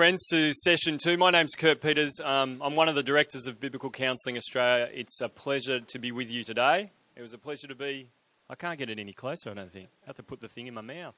[0.00, 1.18] friends, to session two.
[1.18, 2.22] My name's Kurt Peters.
[2.24, 4.88] Um, I'm one of the directors of Biblical Counselling Australia.
[4.94, 6.90] It's a pleasure to be with you today.
[7.16, 8.08] It was a pleasure to be.
[8.48, 9.90] I can't get it any closer, I don't think.
[10.02, 11.14] I have to put the thing in my mouth.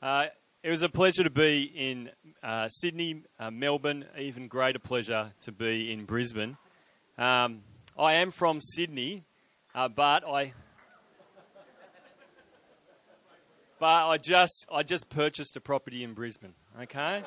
[0.00, 0.26] Uh,
[0.62, 5.50] it was a pleasure to be in uh, Sydney, uh, Melbourne, even greater pleasure to
[5.50, 6.56] be in Brisbane.
[7.18, 7.62] Um,
[7.98, 9.24] I am from Sydney,
[9.74, 10.52] uh, but I.
[13.80, 17.24] But I just I just purchased a property in Brisbane, okay?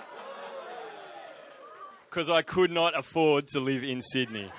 [2.11, 4.51] Because I could not afford to live in Sydney.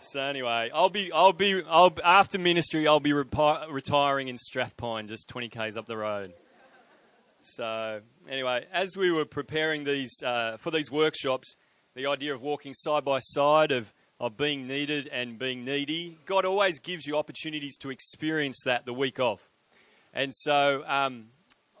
[0.00, 5.28] So anyway, I'll be, I'll be, I'll after ministry, I'll be retiring in Strathpine, just
[5.28, 6.32] 20 k's up the road.
[7.42, 11.54] So anyway, as we were preparing these uh, for these workshops,
[11.94, 16.44] the idea of walking side by side of of being needed and being needy, God
[16.44, 19.48] always gives you opportunities to experience that the week of.
[20.12, 21.26] And so um,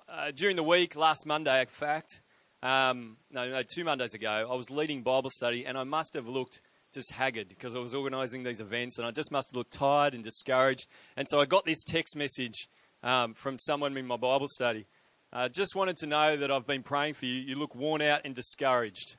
[0.08, 2.20] uh, during the week, last Monday, in fact,
[2.62, 6.26] um, no, no, two Mondays ago, I was leading Bible study, and I must have
[6.26, 6.60] looked
[6.94, 10.14] just haggard because I was organising these events, and I just must have looked tired
[10.14, 10.86] and discouraged.
[11.16, 12.68] And so I got this text message
[13.02, 14.86] um, from someone in my Bible study.
[15.32, 17.34] Uh, just wanted to know that I've been praying for you.
[17.34, 19.16] You look worn out and discouraged.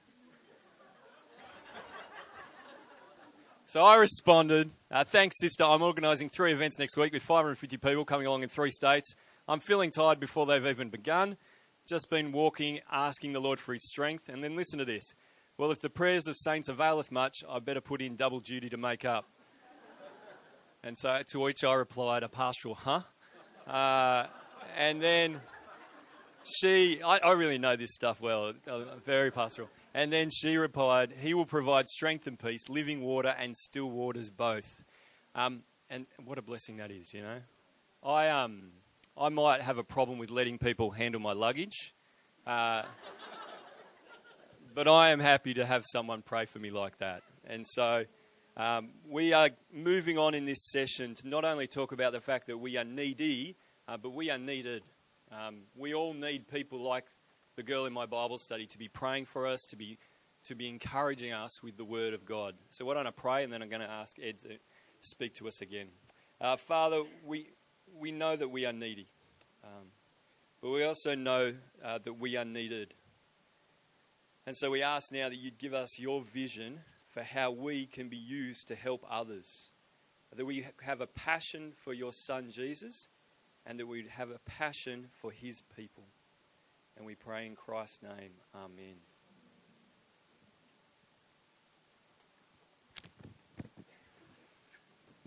[3.70, 5.66] So I responded, uh, Thanks, sister.
[5.66, 9.14] I'm organising three events next week with 550 people coming along in three states.
[9.46, 11.36] I'm feeling tired before they've even begun
[11.88, 14.30] just been walking, asking the Lord for his strength.
[14.30, 15.04] And then listen to this.
[15.58, 18.78] Well, if the prayers of saints availeth much, I better put in double duty to
[18.78, 19.26] make up.
[20.84, 23.02] And so to which I replied, a pastoral, huh?
[23.66, 24.28] Uh,
[24.78, 25.42] and then
[26.44, 29.70] she, I, I, really know this stuff well, uh, very pastoral.
[29.94, 34.30] And then she replied, He will provide strength and peace, living water and still waters
[34.30, 34.84] both.
[35.36, 37.40] Um, and what a blessing that is, you know.
[38.04, 38.72] I, um,
[39.20, 41.96] I might have a problem with letting people handle my luggage.
[42.46, 42.84] Uh,
[44.76, 47.24] but I am happy to have someone pray for me like that.
[47.48, 48.06] And so
[48.56, 52.46] um, we are moving on in this session to not only talk about the fact
[52.46, 53.56] that we are needy,
[53.88, 54.84] uh, but we are needed.
[55.32, 57.06] Um, we all need people like
[57.56, 59.98] the girl in my Bible study to be praying for us, to be
[60.44, 62.54] to be encouraging us with the Word of God.
[62.70, 64.60] So why don't I pray, and then I'm going to ask Ed to
[65.02, 65.88] speak to us again.
[66.40, 67.50] Uh, Father, we
[68.00, 69.08] we know that we are needy,
[69.64, 69.88] um,
[70.62, 71.54] but we also know
[71.84, 72.94] uh, that we are needed.
[74.46, 76.80] And so we ask now that you'd give us your vision
[77.10, 79.72] for how we can be used to help others.
[80.36, 83.08] That we have a passion for your son Jesus,
[83.66, 86.06] and that we have a passion for his people.
[86.96, 88.32] And we pray in Christ's name.
[88.56, 89.17] Amen.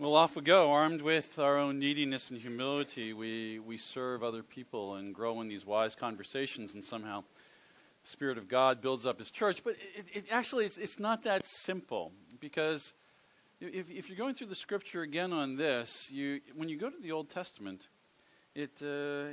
[0.01, 0.71] Well, off we go.
[0.71, 5.47] Armed with our own neediness and humility, we, we serve other people and grow in
[5.47, 7.23] these wise conversations, and somehow
[8.03, 9.63] the Spirit of God builds up His church.
[9.63, 12.93] But it, it actually, it's, it's not that simple because
[13.59, 16.99] if, if you're going through the Scripture again on this, you, when you go to
[16.99, 17.87] the Old Testament,
[18.55, 19.29] it, uh,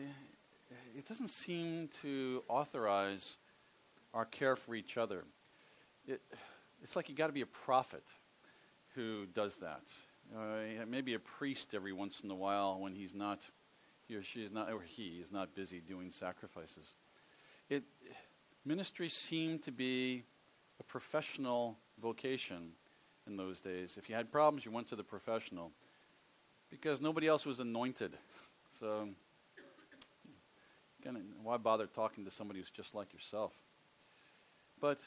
[0.94, 3.38] it doesn't seem to authorize
[4.12, 5.24] our care for each other.
[6.06, 6.20] It,
[6.82, 8.04] it's like you got to be a prophet
[8.94, 9.80] who does that
[10.36, 13.48] uh, maybe a priest every once in a while when he's not,
[14.06, 16.94] he or she is not, or he is not busy doing sacrifices.
[17.68, 17.84] It,
[18.64, 20.24] ministry seemed to be
[20.80, 22.72] a professional vocation
[23.26, 23.96] in those days.
[23.96, 25.72] If you had problems, you went to the professional
[26.70, 28.16] because nobody else was anointed.
[28.80, 29.08] So,
[31.02, 33.52] kinda, why bother talking to somebody who's just like yourself?
[34.78, 35.00] But,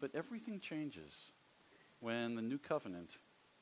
[0.00, 1.32] but everything changes
[2.00, 3.18] when the new covenant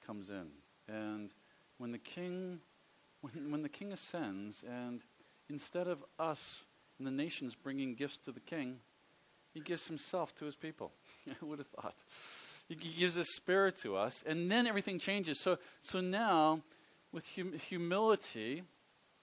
[0.07, 0.49] comes in.
[0.91, 1.31] And
[1.79, 2.61] when the king,
[3.21, 5.03] when, when the king ascends, and
[5.49, 6.65] instead of us
[6.99, 8.79] and the nations bringing gifts to the king,
[9.53, 10.93] he gives himself to his people.
[11.41, 11.97] Who would have thought?
[12.69, 15.41] He gives his spirit to us, and then everything changes.
[15.41, 16.63] So, so now,
[17.13, 18.63] with hum- humility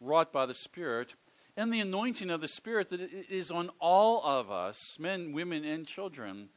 [0.02, 1.16] wrought by the Spirit,
[1.56, 5.88] and the anointing of the Spirit that is on all of us, men, women, and
[5.88, 6.50] children,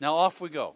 [0.00, 0.74] now off we go.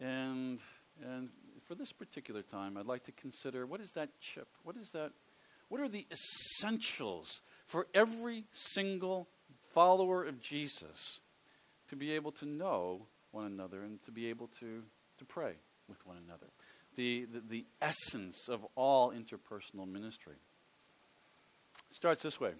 [0.00, 0.58] And,
[1.02, 1.30] and
[1.72, 4.46] for this particular time, I'd like to consider what is that chip?
[4.62, 5.12] What is that?
[5.70, 9.26] What are the essentials for every single
[9.72, 11.20] follower of Jesus
[11.88, 14.82] to be able to know one another and to be able to,
[15.16, 15.54] to pray
[15.88, 16.48] with one another?
[16.96, 20.36] The, the, the essence of all interpersonal ministry.
[21.90, 22.50] It starts this way.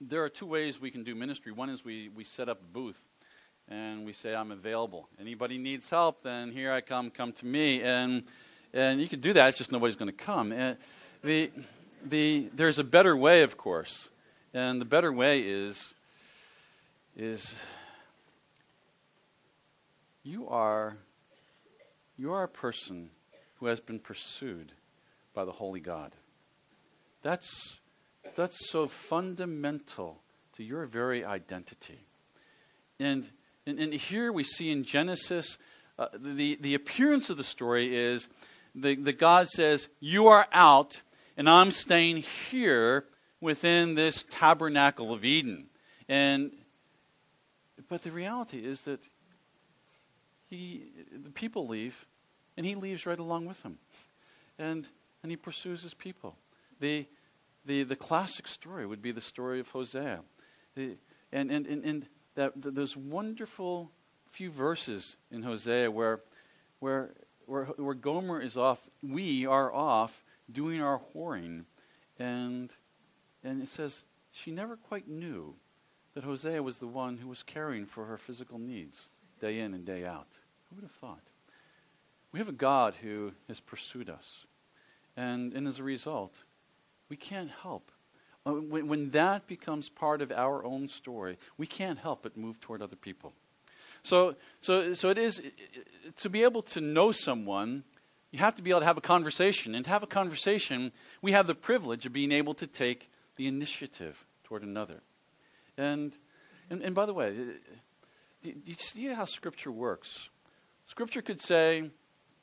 [0.00, 1.52] There are two ways we can do ministry.
[1.52, 3.00] One is we, we set up a booth
[3.68, 5.08] and we say, I'm available.
[5.20, 7.82] Anybody needs help, then here I come, come to me.
[7.82, 8.24] And,
[8.72, 10.52] and you can do that, it's just nobody's going to come.
[10.52, 10.76] And
[11.22, 11.50] the,
[12.04, 14.10] the, there's a better way, of course.
[14.52, 15.92] And the better way is,
[17.16, 17.54] is
[20.24, 20.96] you are
[22.16, 23.10] you are a person
[23.56, 24.72] who has been pursued
[25.34, 26.12] by the holy God.
[27.22, 27.78] That's
[28.34, 30.22] that's so fundamental
[30.54, 32.00] to your very identity.
[32.98, 33.28] And
[33.66, 35.58] and, and here we see in Genesis
[35.98, 38.28] uh, the, the appearance of the story is
[38.74, 41.02] the, the God says, You are out,
[41.36, 42.18] and I'm staying
[42.50, 43.04] here
[43.40, 45.66] within this tabernacle of Eden.
[46.08, 46.52] And
[47.88, 49.08] but the reality is that
[50.48, 52.06] he the people leave,
[52.56, 53.78] and he leaves right along with them.
[54.58, 54.86] And
[55.22, 56.36] and he pursues his people.
[56.80, 57.06] The
[57.64, 60.20] the, the classic story would be the story of Hosea.
[60.74, 60.96] The,
[61.32, 63.90] and, and, and, and that, those wonderful
[64.30, 66.20] few verses in Hosea where,
[66.80, 67.14] where,
[67.46, 71.64] where, where Gomer is off, we are off doing our whoring.
[72.18, 72.72] And,
[73.42, 74.02] and it says
[74.32, 75.54] she never quite knew
[76.14, 79.08] that Hosea was the one who was caring for her physical needs
[79.40, 80.28] day in and day out.
[80.68, 81.22] Who would have thought?
[82.32, 84.46] We have a God who has pursued us.
[85.16, 86.42] And, and as a result,
[87.08, 87.92] we can't help.
[88.46, 92.60] Uh, when, when that becomes part of our own story, we can't help but move
[92.60, 93.32] toward other people.
[94.02, 95.40] So, so, so it is
[96.18, 97.84] to be able to know someone,
[98.32, 99.74] you have to be able to have a conversation.
[99.74, 100.92] And to have a conversation,
[101.22, 105.00] we have the privilege of being able to take the initiative toward another.
[105.78, 106.14] And,
[106.68, 107.34] and, and by the way,
[108.42, 110.28] you see how Scripture works?
[110.84, 111.90] Scripture could say,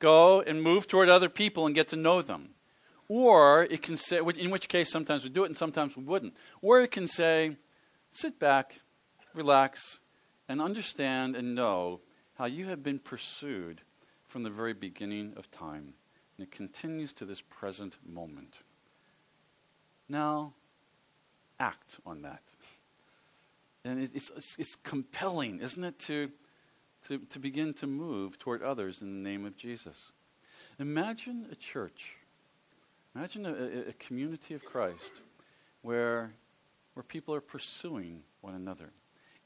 [0.00, 2.50] go and move toward other people and get to know them.
[3.14, 6.34] Or it can say, in which case sometimes we do it and sometimes we wouldn't.
[6.62, 7.58] Or it can say,
[8.10, 8.80] sit back,
[9.34, 10.00] relax,
[10.48, 12.00] and understand and know
[12.38, 13.82] how you have been pursued
[14.28, 15.92] from the very beginning of time.
[16.38, 18.60] And it continues to this present moment.
[20.08, 20.54] Now,
[21.60, 22.42] act on that.
[23.84, 26.30] And it's, it's, it's compelling, isn't it, to,
[27.08, 30.12] to, to begin to move toward others in the name of Jesus.
[30.78, 32.14] Imagine a church,
[33.14, 35.20] imagine a, a community of Christ
[35.82, 36.32] where,
[36.94, 38.90] where people are pursuing one another.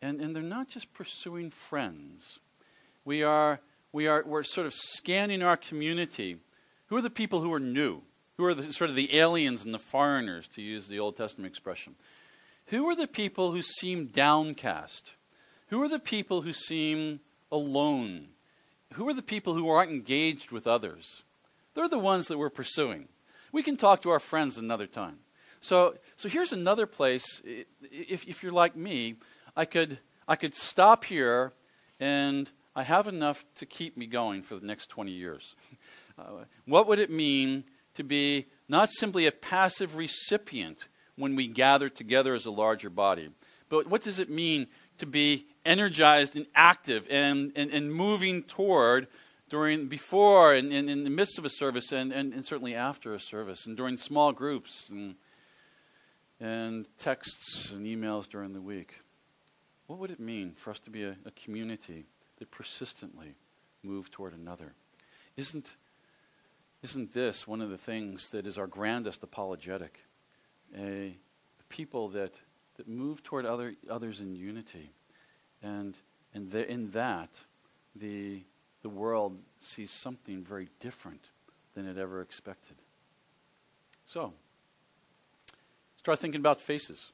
[0.03, 2.39] And, and they're not just pursuing friends.
[3.05, 3.61] We are,
[3.93, 6.37] we are, we're sort of scanning our community.
[6.87, 8.03] Who are the people who are new?
[8.37, 11.51] Who are the, sort of the aliens and the foreigners, to use the Old Testament
[11.51, 11.95] expression?
[12.67, 15.13] Who are the people who seem downcast?
[15.69, 17.21] Who are the people who seem
[17.51, 18.29] alone?
[18.95, 21.23] Who are the people who aren't engaged with others?
[21.75, 23.09] They're the ones that we're pursuing.
[23.53, 25.19] We can talk to our friends another time.
[25.61, 29.17] So, so here's another place, if, if you're like me,
[29.57, 29.99] I could,
[30.29, 31.53] I could stop here
[31.99, 35.55] and I have enough to keep me going for the next 20 years.
[36.19, 37.63] Uh, what would it mean
[37.93, 43.29] to be not simply a passive recipient when we gather together as a larger body,
[43.69, 44.67] but what does it mean
[44.97, 49.09] to be energized and active and, and, and moving toward
[49.49, 53.15] during before and, and, in the midst of a service and, and, and certainly after
[53.15, 55.15] a service and during small groups and,
[56.41, 59.01] and texts and emails during the week.
[59.87, 62.07] What would it mean for us to be a, a community
[62.39, 63.35] that persistently
[63.83, 64.75] move toward another?
[65.37, 65.77] Isn't,
[66.83, 70.01] isn't this one of the things that is our grandest apologetic?
[70.77, 71.17] A,
[71.61, 72.41] a people that,
[72.77, 74.91] that move toward other, others in unity.
[75.63, 75.97] And,
[76.35, 77.31] and the, in that,
[77.95, 78.43] the,
[78.87, 81.31] the world sees something very different
[81.75, 82.77] than it ever expected.
[84.07, 84.33] So,
[85.99, 87.11] start thinking about faces.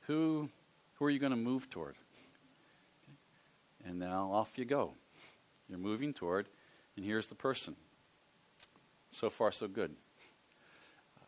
[0.00, 0.50] Who
[0.96, 1.94] who are you going to move toward?
[3.86, 4.92] And now off you go.
[5.66, 6.46] You're moving toward,
[6.94, 7.74] and here's the person.
[9.12, 9.96] So far, so good.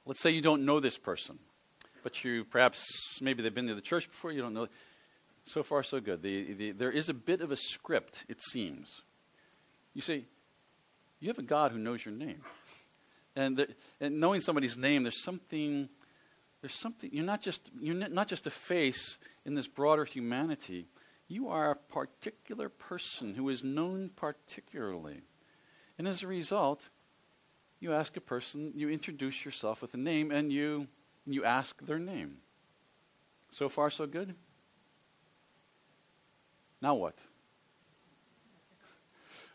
[0.05, 1.39] Let's say you don't know this person,
[2.03, 2.85] but you perhaps,
[3.23, 4.69] maybe they've been to the church before, you don't know.
[5.47, 6.21] So far, so good.
[6.21, 9.01] The, the, there is a bit of a script, it seems.
[9.95, 10.27] You see,
[11.21, 12.43] you have a God who knows your name.
[13.35, 13.69] And, the,
[14.01, 15.89] and knowing somebody's name, there's something
[16.63, 20.87] there's something, you're not just, you're not just a face in this broader humanity.
[21.27, 25.23] You are a particular person who is known particularly.
[25.99, 26.89] And as a result,
[27.81, 30.87] you ask a person, you introduce yourself with a name, and you,
[31.27, 32.37] you ask their name.
[33.51, 34.37] So far, so good?
[36.81, 37.19] Now what?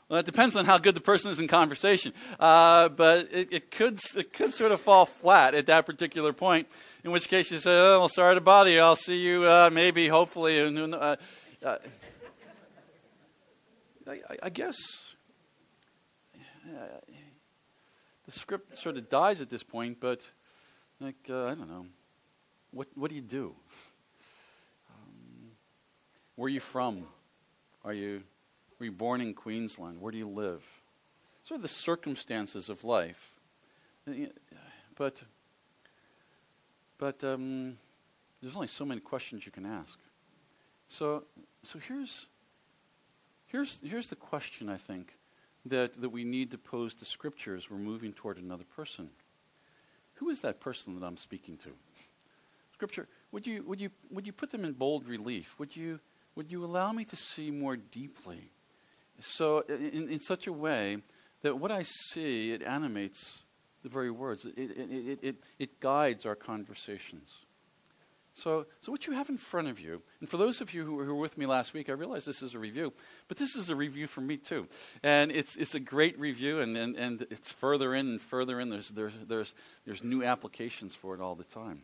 [0.10, 2.14] Well, it depends on how good the person is in conversation.
[2.40, 6.68] Uh, but it, it, could, it could sort of fall flat at that particular point,
[7.04, 8.80] in which case you say, oh, well, sorry to bother you.
[8.80, 10.62] I'll see you uh, maybe, hopefully.
[10.62, 11.16] Uh,
[11.64, 11.78] uh,
[14.08, 14.78] I, I, guess
[18.26, 20.26] the script sort of dies at this point, but
[21.02, 21.86] like, uh, I don't know.
[22.72, 23.54] What, what do you do?
[24.90, 25.52] Um,
[26.38, 27.04] where are you from?
[27.84, 28.24] Are you
[28.80, 30.02] Were you born in Queensland?
[30.02, 30.64] Where do you live?
[31.44, 33.34] Sort of the circumstances of life.
[34.96, 35.24] But,
[36.98, 37.78] but um,
[38.42, 39.98] there's only so many questions you can ask.
[40.88, 41.24] So,
[41.64, 42.28] so here's,
[43.48, 45.14] here's, here's the question, I think,
[45.66, 49.10] that, that we need to pose to Scripture we're moving toward another person.
[50.16, 51.70] Who is that person that I'm speaking to?
[52.74, 55.56] Scripture, would you, would you, would you put them in bold relief?
[55.60, 56.00] Would you,
[56.36, 58.52] would you allow me to see more deeply?
[59.20, 60.98] So, in, in such a way
[61.42, 63.40] that what I see, it animates
[63.84, 67.46] the very words, it, it, it, it, guides our conversations.
[68.34, 70.96] So, so what you have in front of you, and for those of you who
[70.96, 72.94] were, who were with me last week, I realize this is a review,
[73.28, 74.68] but this is a review for me too.
[75.02, 78.70] And it's, it's a great review, and, and, and it's further in and further in.
[78.70, 79.54] There's, there's, there's,
[79.86, 81.82] there's new applications for it all the time.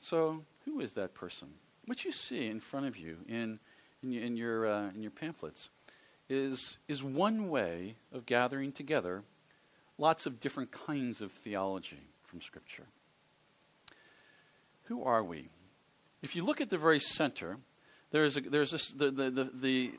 [0.00, 1.48] So, who is that person?
[1.86, 3.60] What you see in front of you in,
[4.02, 5.68] in, in your, uh, in your pamphlets
[6.30, 9.24] is, is one way of gathering together
[9.98, 12.86] lots of different kinds of theology from Scripture.
[14.84, 15.50] Who are we?
[16.22, 17.58] If you look at the very center,
[18.10, 19.90] there's, a, there's this, the, the, the, the,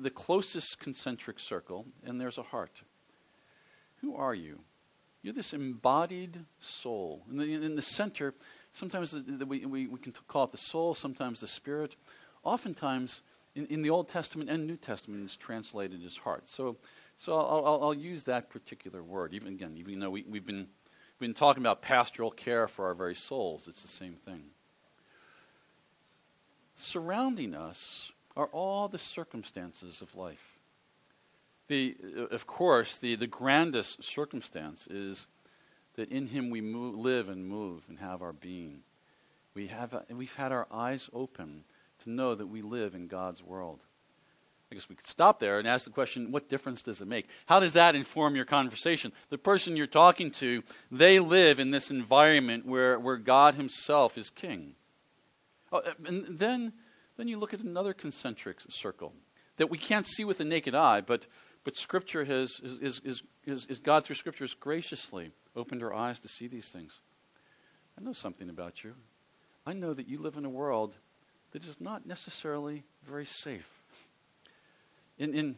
[0.00, 2.82] the closest concentric circle, and there's a heart.
[4.00, 4.60] Who are you?
[5.22, 7.22] You're this embodied soul.
[7.30, 8.34] In the, in the center,
[8.72, 11.94] sometimes the, the, we, we, we can call it the soul, sometimes the spirit.
[12.42, 13.22] Oftentimes,
[13.54, 16.48] in, in the Old Testament and New Testament, is translated as heart.
[16.48, 16.76] So,
[17.18, 19.34] so I'll, I'll, I'll use that particular word.
[19.34, 20.68] Even again, even though we, we've been
[21.22, 23.68] been talking about pastoral care for our very souls.
[23.68, 24.42] It's the same thing.
[26.74, 30.58] Surrounding us are all the circumstances of life.
[31.68, 31.96] The,
[32.32, 35.28] of course, the, the grandest circumstance is
[35.94, 38.80] that in Him we move, live and move and have our being.
[39.54, 41.62] We have, we've had our eyes open
[42.04, 43.84] to know that we live in God's world.
[44.70, 47.28] I guess we could stop there and ask the question what difference does it make?
[47.44, 49.12] How does that inform your conversation?
[49.28, 54.30] The person you're talking to, they live in this environment where, where God Himself is
[54.30, 54.74] king.
[55.70, 56.72] Oh, uh, and then,
[57.18, 59.12] then you look at another concentric circle
[59.58, 61.26] that we can't see with the naked eye, but,
[61.64, 66.18] but Scripture has, is, is, is, is God through Scripture has graciously opened our eyes
[66.20, 67.00] to see these things.
[67.98, 68.94] I know something about you.
[69.66, 70.96] I know that you live in a world
[71.52, 73.80] that is not necessarily very safe.
[75.18, 75.56] In, in,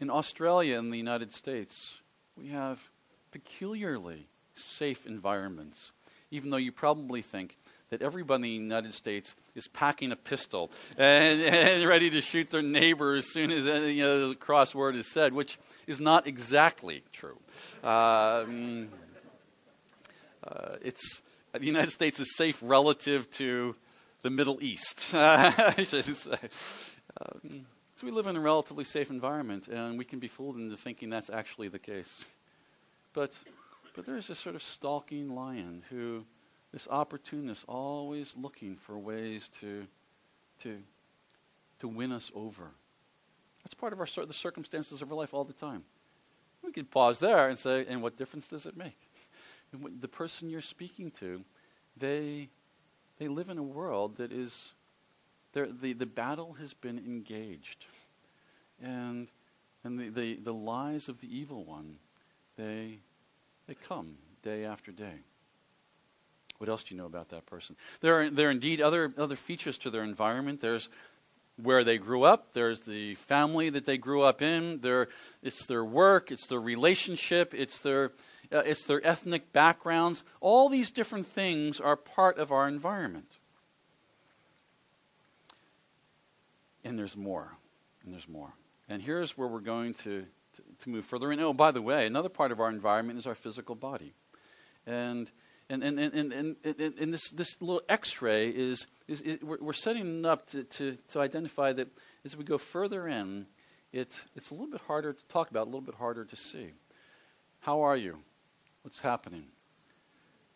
[0.00, 2.00] in Australia and the United States,
[2.36, 2.90] we have
[3.32, 5.92] peculiarly safe environments,
[6.30, 7.56] even though you probably think
[7.90, 12.50] that everybody in the United States is packing a pistol and, and ready to shoot
[12.50, 13.64] their neighbor as soon as
[13.94, 17.38] you know, crossword is said, which is not exactly true.
[17.84, 18.88] Um,
[20.46, 23.76] uh, it's, the United States is safe relative to
[24.26, 26.36] the Middle East, I should say.
[27.20, 27.64] Um,
[27.94, 31.10] so we live in a relatively safe environment, and we can be fooled into thinking
[31.10, 32.26] that's actually the case.
[33.12, 33.38] But,
[33.94, 36.24] but there's this sort of stalking lion who,
[36.72, 39.86] this opportunist, always looking for ways to,
[40.62, 40.76] to,
[41.78, 42.72] to win us over.
[43.62, 45.84] That's part of our, the circumstances of our life all the time.
[46.64, 48.98] We can pause there and say, and what difference does it make?
[50.00, 51.44] the person you're speaking to,
[51.96, 52.48] they,
[53.18, 54.72] they live in a world that is
[55.52, 57.86] the, the battle has been engaged.
[58.82, 59.28] And,
[59.84, 61.96] and the, the, the lies of the evil one,
[62.58, 62.98] they,
[63.66, 65.20] they come day after day.
[66.58, 67.76] What else do you know about that person?
[68.00, 70.60] There are, there are indeed other, other features to their environment.
[70.60, 70.88] There's
[71.62, 75.08] where they grew up, there's the family that they grew up in, there,
[75.42, 78.12] it's their work, it's their relationship, it's their,
[78.52, 80.24] uh, it's their ethnic backgrounds.
[80.40, 83.38] All these different things are part of our environment.
[86.84, 87.56] And there's more.
[88.04, 88.52] And there's more.
[88.88, 90.24] And here's where we're going to,
[90.54, 91.32] to, to, move further.
[91.32, 94.14] And oh, by the way, another part of our environment is our physical body.
[94.86, 95.30] And
[95.68, 99.72] and, and, and, and, and, and this, this little x ray is, is, we're, we're,
[99.72, 101.88] setting up to, to, to identify that
[102.24, 103.46] as we go further in,
[103.92, 106.68] it, it's a little bit harder to talk about, a little bit harder to see.
[107.60, 108.18] How are you?
[108.86, 109.46] What's happening?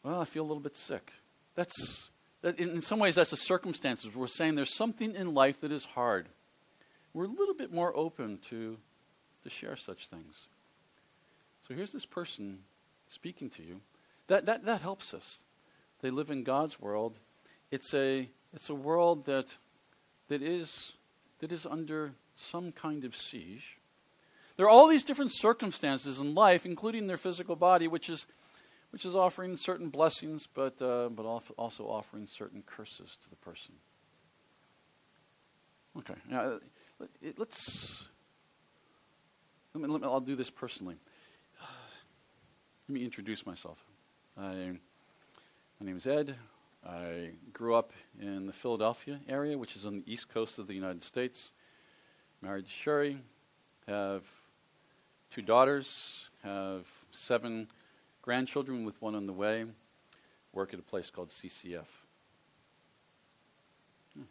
[0.05, 1.11] Well, I feel a little bit sick.
[1.57, 2.11] That's,
[2.43, 4.15] that in some ways, that's the circumstances.
[4.15, 6.29] We're saying there's something in life that is hard.
[7.13, 8.79] We're a little bit more open to,
[9.43, 10.47] to share such things.
[11.67, 12.61] So here's this person
[13.09, 13.81] speaking to you.
[14.29, 15.43] That, that, that helps us.
[16.01, 17.19] They live in God's world.
[17.73, 19.57] It's a, it's a world that,
[20.29, 20.93] that, is,
[21.41, 23.77] that is under some kind of siege.
[24.61, 28.27] There are all these different circumstances in life, including their physical body, which is
[28.91, 31.25] which is offering certain blessings, but, uh, but
[31.57, 33.73] also offering certain curses to the person.
[35.97, 36.59] Okay, now
[37.39, 38.05] let's,
[39.73, 40.97] let me, let me, I'll do this personally.
[42.87, 43.79] Let me introduce myself.
[44.37, 44.73] I,
[45.81, 46.35] my name is Ed.
[46.87, 50.75] I grew up in the Philadelphia area, which is on the east coast of the
[50.75, 51.51] United States.
[52.43, 53.17] Married Sherry,
[53.91, 54.40] have
[55.31, 57.69] two daughters, have seven
[58.23, 59.65] grandchildren with one on the way,
[60.53, 61.85] work at a place called CCEF.
[64.15, 64.23] Hmm.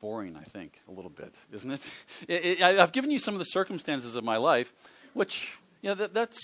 [0.00, 1.94] Boring, I think, a little bit, isn't it?
[2.28, 4.72] it I've given you some of the circumstances of my life,
[5.14, 6.38] which, yeah, that, that's,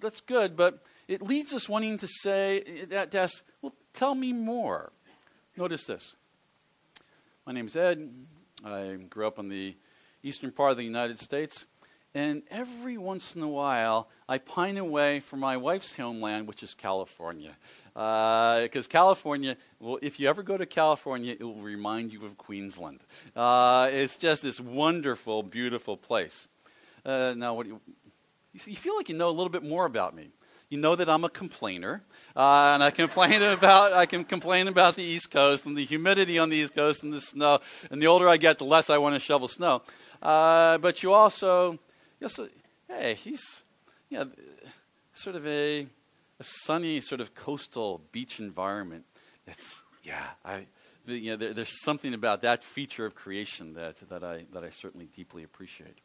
[0.00, 4.92] that's good, but it leads us wanting to say, to ask, well, tell me more.
[5.56, 6.14] Notice this.
[7.46, 8.10] My name is Ed.
[8.64, 9.76] I grew up in the
[10.24, 11.66] eastern part of the United States.
[12.16, 16.72] And every once in a while, I pine away for my wife's homeland, which is
[16.72, 17.56] California.
[17.92, 22.38] Because uh, California, well, if you ever go to California, it will remind you of
[22.38, 23.00] Queensland.
[23.34, 26.46] Uh, it's just this wonderful, beautiful place.
[27.04, 27.80] Uh, now, what do you,
[28.52, 30.30] you feel like you know a little bit more about me
[30.74, 32.02] you know that I'm a complainer,
[32.34, 36.38] uh, and I complain about I can complain about the East Coast and the humidity
[36.38, 37.60] on the East Coast and the snow.
[37.90, 39.82] And the older I get, the less I want to shovel snow.
[40.24, 42.48] Uh, but you also, you also,
[42.88, 43.62] hey, he's
[44.08, 44.30] you know,
[45.12, 45.80] sort of a,
[46.40, 49.04] a sunny, sort of coastal beach environment.
[49.46, 50.66] It's yeah, I.
[51.06, 54.70] You know, there, there's something about that feature of creation that, that, I, that I
[54.70, 55.98] certainly deeply appreciate.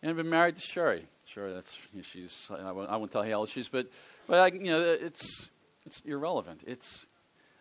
[0.00, 2.50] And I've been married to Sherry Sure, that's you know, she's.
[2.50, 3.88] I won't, I won't, tell you how old she's, but
[4.28, 5.48] but I, you know it's
[5.84, 6.62] it's irrelevant.
[6.66, 7.04] It's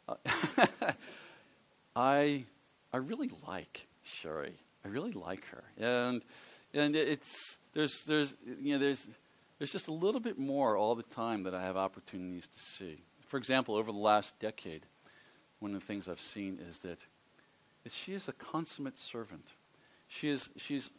[0.07, 0.15] uh,
[1.95, 2.45] I
[2.93, 4.53] I really like Sherry.
[4.85, 6.21] I really like her, and
[6.73, 9.07] and it's there's there's you know there's
[9.57, 13.01] there's just a little bit more all the time that I have opportunities to see.
[13.27, 14.85] For example, over the last decade,
[15.59, 17.03] one of the things I've seen is that,
[17.83, 19.53] that she is a consummate servant.
[20.07, 20.91] She is she's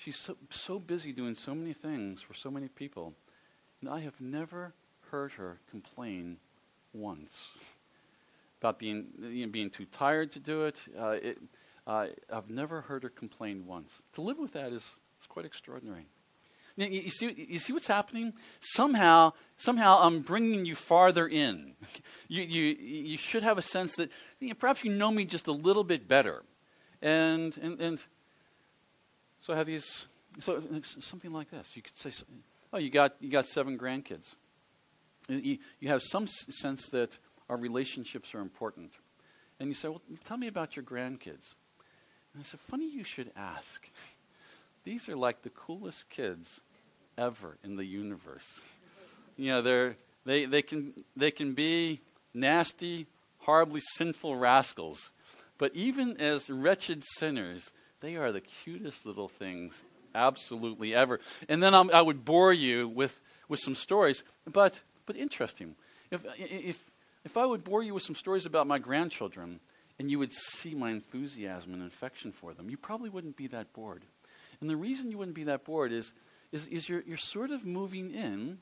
[0.00, 3.12] She's so, so busy doing so many things for so many people.
[3.82, 4.72] And I have never
[5.10, 6.38] heard her complain
[6.94, 7.48] once
[8.62, 10.80] about being, you know, being too tired to do it.
[10.98, 11.38] Uh, it
[11.86, 14.02] uh, I've never heard her complain once.
[14.14, 16.06] To live with that is, is quite extraordinary.
[16.76, 18.32] You, you, see, you see what's happening?
[18.60, 21.74] Somehow, somehow I'm bringing you farther in.
[22.28, 25.48] You, you, you should have a sense that you know, perhaps you know me just
[25.48, 26.44] a little bit better.
[27.02, 28.04] And, and, and
[29.40, 30.06] so I have these,
[30.38, 31.74] so something like this.
[31.74, 32.12] You could say,
[32.72, 34.36] oh, you got, you got seven grandkids.
[35.28, 38.92] You, you have some sense that our relationships are important.
[39.58, 41.56] And you say, well, tell me about your grandkids.
[42.34, 43.88] And I said, funny you should ask.
[44.84, 46.60] These are like the coolest kids
[47.18, 48.60] ever in the universe.
[49.36, 52.00] You know, they're, they, they, can, they can be
[52.32, 53.06] nasty,
[53.38, 55.10] horribly sinful rascals.
[55.58, 59.82] But even as wretched sinners, they are the cutest little things,
[60.14, 61.20] absolutely ever.
[61.48, 65.74] And then I'm, i would bore you with, with some stories, but, but interesting.
[66.10, 66.90] If, if,
[67.24, 69.60] if I would bore you with some stories about my grandchildren,
[70.00, 73.74] and you would see my enthusiasm and affection for them, you probably wouldn't be that
[73.74, 74.02] bored.
[74.62, 76.14] And the reason you wouldn't be that bored is,
[76.52, 78.60] is, is you're, you're sort of moving in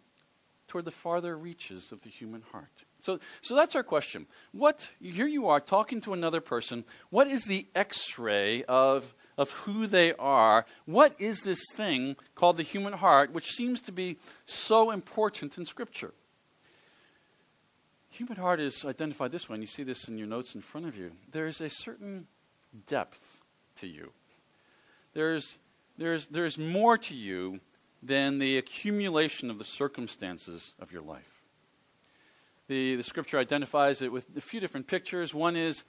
[0.67, 2.83] toward the farther reaches of the human heart.
[2.99, 4.27] So, so that's our question.
[4.51, 6.85] What, here you are talking to another person.
[7.11, 10.67] What is the x ray of of who they are.
[10.85, 15.65] What is this thing called the human heart, which seems to be so important in
[15.65, 16.13] Scripture?
[18.11, 20.87] Human heart is identified this way, and you see this in your notes in front
[20.87, 21.13] of you.
[21.31, 22.27] There is a certain
[22.87, 23.41] depth
[23.77, 24.13] to you.
[25.15, 25.59] There's,
[25.97, 27.61] there's, there's more to you
[28.03, 31.43] than the accumulation of the circumstances of your life.
[32.69, 35.35] The, the scripture identifies it with a few different pictures.
[35.35, 35.85] One is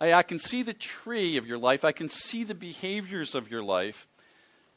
[0.00, 3.50] I, I can see the tree of your life, I can see the behaviors of
[3.50, 4.06] your life,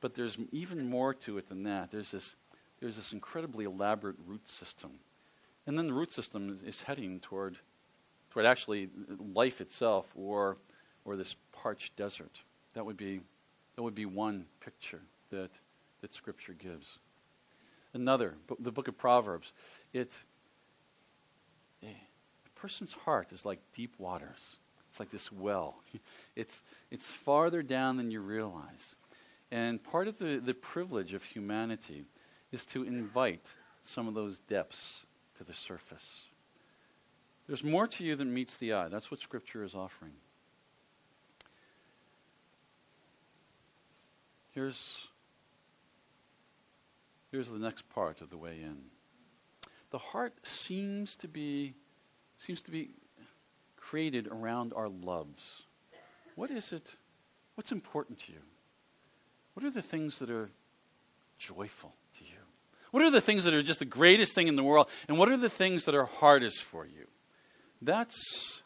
[0.01, 1.91] but there's even more to it than that.
[1.91, 2.35] There's this,
[2.79, 4.91] there's this incredibly elaborate root system.
[5.67, 7.57] And then the root system is, heading toward,
[8.31, 8.89] toward actually
[9.33, 10.57] life itself or,
[11.03, 12.41] or this parched desert.
[12.73, 13.19] That would be,
[13.75, 15.51] that would be one picture that,
[15.99, 16.99] that Scripture gives.
[17.93, 19.51] Another, the book of Proverbs,
[19.91, 20.17] it,
[21.83, 21.87] a
[22.55, 24.57] person's heart is like deep waters.
[24.89, 25.75] It's like this well.
[26.35, 28.95] It's, it's farther down than you realize.
[29.49, 32.05] And part of the, the privilege of humanity
[32.51, 33.49] is to invite
[33.81, 35.06] some of those depths
[35.37, 36.23] to the surface.
[37.47, 38.89] There's more to you than meets the eye.
[38.89, 40.13] That's what Scripture is offering.
[44.51, 45.07] Here's,
[47.31, 48.77] here's the next part of the way in.
[49.91, 51.75] The heart seems to be
[52.39, 52.91] seems to be
[53.77, 55.63] created around our loves.
[56.35, 56.95] What is it?
[57.55, 58.39] What's important to you?
[59.53, 60.51] What are the things that are
[61.39, 61.95] joyful?
[62.97, 64.89] What are the things that are just the greatest thing in the world?
[65.07, 67.05] And what are the things that are hardest for you?
[67.79, 68.63] That's,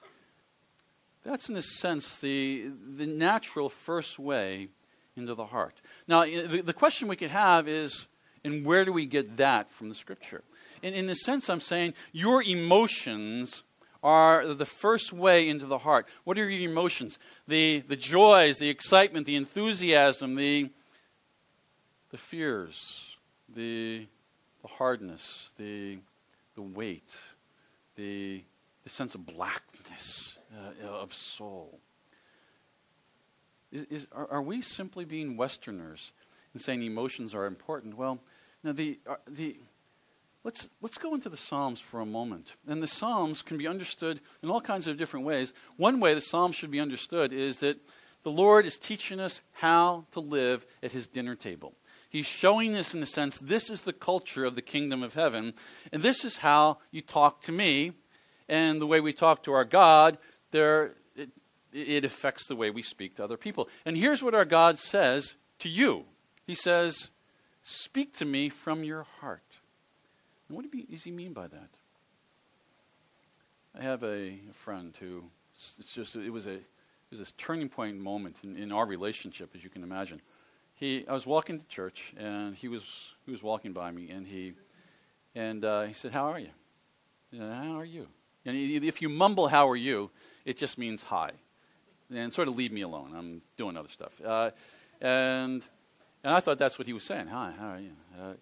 [1.26, 4.70] that's in a sense, the, the natural first way
[5.17, 5.82] into the heart.
[6.08, 8.08] Now, the, the question we could have is,
[8.46, 10.46] and where do we get that from the scripture?
[10.82, 13.63] In, in the sense, I'm saying your emotions
[14.02, 16.08] are the first way into the heart.
[16.24, 17.20] What are your emotions?
[17.50, 20.70] The, the joys, the excitement, the enthusiasm, the,
[22.12, 23.17] the fears,
[23.54, 24.08] the,
[24.62, 25.97] the hardness, the,
[26.56, 27.15] the weight,
[27.95, 28.43] the,
[28.84, 31.80] the sense of blackness uh, of soul.
[33.71, 36.12] Is, is, are, are, we simply being Westerners
[36.54, 37.97] and saying emotions are important?
[37.97, 38.19] Well,
[38.63, 39.58] now the, uh, the,
[40.43, 42.56] let's, let's go into the Psalms for a moment.
[42.67, 45.54] And the Psalms can be understood in all kinds of different ways.
[45.78, 47.78] One way the Psalms should be understood is that
[48.24, 51.74] the Lord is teaching us how to live at his dinner table.
[52.12, 55.54] He's showing this in a sense, this is the culture of the kingdom of heaven,
[55.93, 57.93] and this is how you talk to me,
[58.50, 60.17] and the way we talk to our God,
[60.52, 61.30] there, it,
[61.71, 63.69] it affects the way we speak to other people.
[63.86, 66.04] And here's what our God says to you
[66.45, 67.12] He says,
[67.63, 69.45] Speak to me from your heart.
[70.50, 71.69] And what does he mean by that?
[73.80, 75.24] I have a, friend who,
[75.80, 76.65] it's just, it was a, it
[77.10, 80.21] was a turning point moment in, in our relationship, as you can imagine
[80.82, 84.28] he, I was walking to church, and he was, he was walking by me, and
[84.28, 84.54] he,
[85.36, 86.50] and uh, he said, "How are you?"
[87.32, 88.08] Said, How are you?
[88.46, 90.10] And if you mumble "How are you,"
[90.44, 91.32] it just means hi,
[92.13, 93.13] and sort of leave me alone.
[93.15, 94.20] I'm doing other stuff.
[94.26, 94.50] Uh,
[95.00, 95.63] and
[96.24, 97.28] and I thought that's what he was saying.
[97.28, 97.91] Hi, how are you?
[98.20, 98.34] Uh,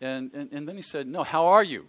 [0.00, 1.86] and, and and then he said, "No, how are you?"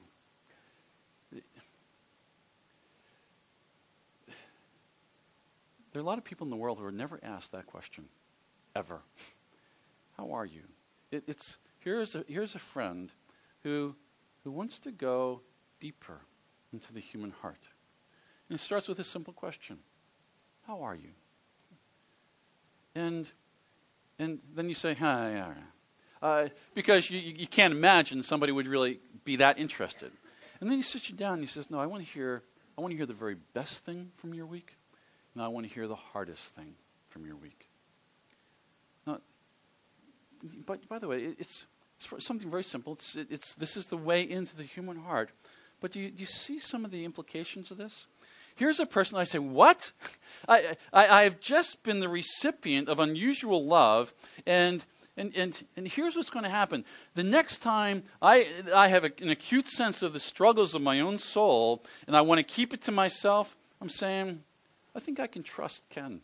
[5.92, 8.06] There are a lot of people in the world who are never asked that question,
[8.76, 9.00] ever.
[10.20, 10.64] How are you?
[11.12, 13.10] It, it's, here's, a, here's a friend
[13.64, 13.96] who,
[14.44, 15.40] who wants to go
[15.80, 16.20] deeper
[16.74, 17.70] into the human heart.
[18.50, 19.80] And it starts with a simple question
[20.68, 21.12] How are you?
[22.96, 23.30] And,
[24.18, 25.54] and then you say, Hi, yeah,
[26.22, 30.12] uh, because you, you can't imagine somebody would really be that interested.
[30.60, 32.44] And then he sits you down and he says, No, I want to hear,
[32.78, 34.76] I want to hear the very best thing from your week,
[35.34, 36.76] and I want to hear the hardest thing
[37.08, 37.69] from your week
[40.66, 41.66] but by the way, it's,
[41.98, 42.94] it's something very simple.
[42.94, 45.32] It's, it's, this is the way into the human heart.
[45.82, 48.08] But do you, do you see some of the implications of this?
[48.56, 49.92] Here's a person I say, What?
[50.48, 54.14] I, I, I've just been the recipient of unusual love,
[54.46, 54.84] and,
[55.16, 56.84] and, and, and here's what's going to happen.
[57.16, 61.00] The next time I, I have a, an acute sense of the struggles of my
[61.00, 64.44] own soul, and I want to keep it to myself, I'm saying,
[64.96, 66.22] I think I can trust Ken.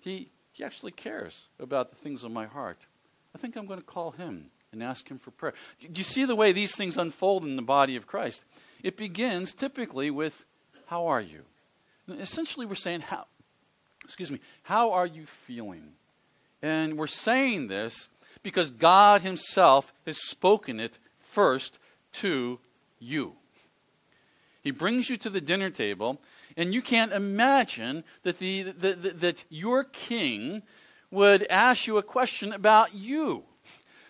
[0.00, 2.78] He, he actually cares about the things of my heart.
[3.34, 5.54] I think I'm going to call him and ask him for prayer.
[5.80, 8.44] Do you see the way these things unfold in the body of Christ?
[8.82, 10.44] It begins typically with,
[10.86, 11.42] How are you?
[12.06, 13.26] And essentially, we're saying, How,
[14.04, 15.92] excuse me, how are you feeling?
[16.62, 18.08] And we're saying this
[18.42, 21.78] because God Himself has spoken it first
[22.12, 22.58] to
[22.98, 23.34] you.
[24.62, 26.20] He brings you to the dinner table,
[26.56, 30.62] and you can't imagine that, the, that your king
[31.12, 33.44] would ask you a question about you.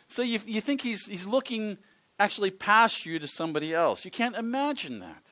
[0.08, 1.76] So you, you think he's, he's looking
[2.18, 4.04] actually past you to somebody else.
[4.04, 5.24] You can't imagine that.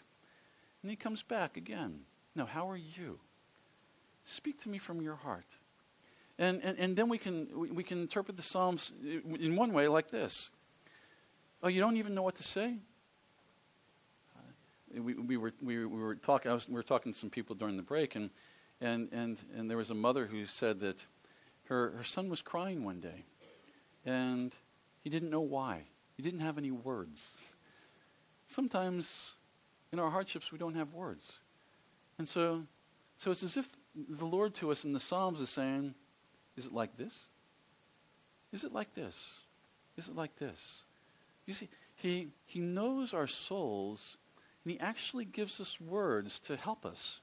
[0.83, 2.01] And he comes back again.
[2.35, 3.21] No, how are you?
[4.25, 5.47] Speak to me from your heart.
[6.39, 10.11] And, and, and then we can, we, can interpret the Psalms in one way like
[10.11, 10.51] this.
[11.63, 12.75] Oh, you don't even know what to say?
[14.37, 17.77] Uh, we, we, were, we, we, were talking, we were talking to some people during
[17.77, 18.31] the break, and,
[18.81, 21.05] and, and, and there was a mother who said that
[21.71, 23.25] her, her son was crying one day,
[24.05, 24.55] and
[25.03, 25.85] he didn't know why.
[26.17, 27.37] He didn't have any words.
[28.49, 29.35] Sometimes
[29.93, 31.39] in our hardships, we don't have words.
[32.19, 32.65] And so,
[33.19, 35.95] so it's as if the Lord to us in the Psalms is saying,
[36.57, 37.27] Is it like this?
[38.53, 39.35] Is it like this?
[39.97, 40.83] Is it like this?
[41.47, 44.17] You see, he, he knows our souls,
[44.65, 47.21] and He actually gives us words to help us.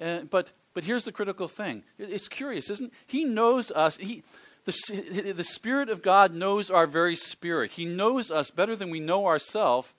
[0.00, 1.82] And, but but here's the critical thing.
[1.98, 2.92] It's curious, isn't it?
[3.08, 3.96] He knows us.
[3.96, 4.22] He,
[4.64, 7.72] the, the Spirit of God knows our very spirit.
[7.72, 9.92] He knows us better than we know ourselves.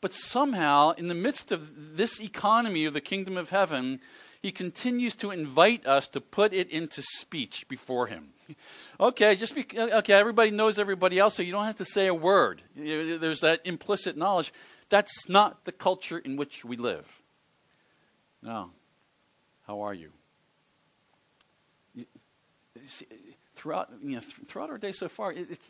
[0.00, 4.00] But somehow, in the midst of this economy of the kingdom of heaven,
[4.42, 8.30] he continues to invite us to put it into speech before him.
[8.98, 12.14] Okay, just be, okay, everybody knows everybody else, so you don't have to say a
[12.14, 12.62] word.
[12.74, 14.52] There's that implicit knowledge.
[14.88, 17.06] That's not the culture in which we live.
[18.42, 18.70] No.
[19.70, 20.10] How are you?
[23.54, 25.60] throughout, you know, th- throughout our day so far, it,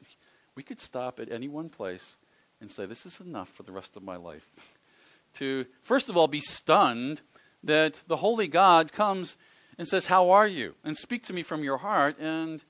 [0.54, 2.16] we could stop at any one place
[2.62, 4.48] and say, This is enough for the rest of my life.
[5.34, 7.20] to, first of all, be stunned
[7.62, 9.36] that the Holy God comes
[9.76, 10.76] and says, How are you?
[10.82, 12.64] and speak to me from your heart, and,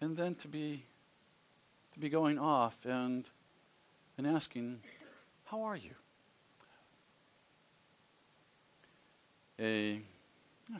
[0.00, 0.82] and then to be,
[1.94, 3.30] to be going off and,
[4.18, 4.80] and asking,
[5.44, 5.94] How are you?
[9.60, 10.02] A,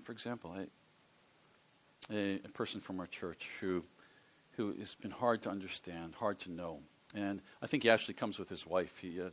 [0.01, 3.85] for example, a, a, a person from our church who,
[4.53, 6.81] who has been hard to understand, hard to know.
[7.15, 8.99] And I think he actually comes with his wife.
[8.99, 9.29] He uh,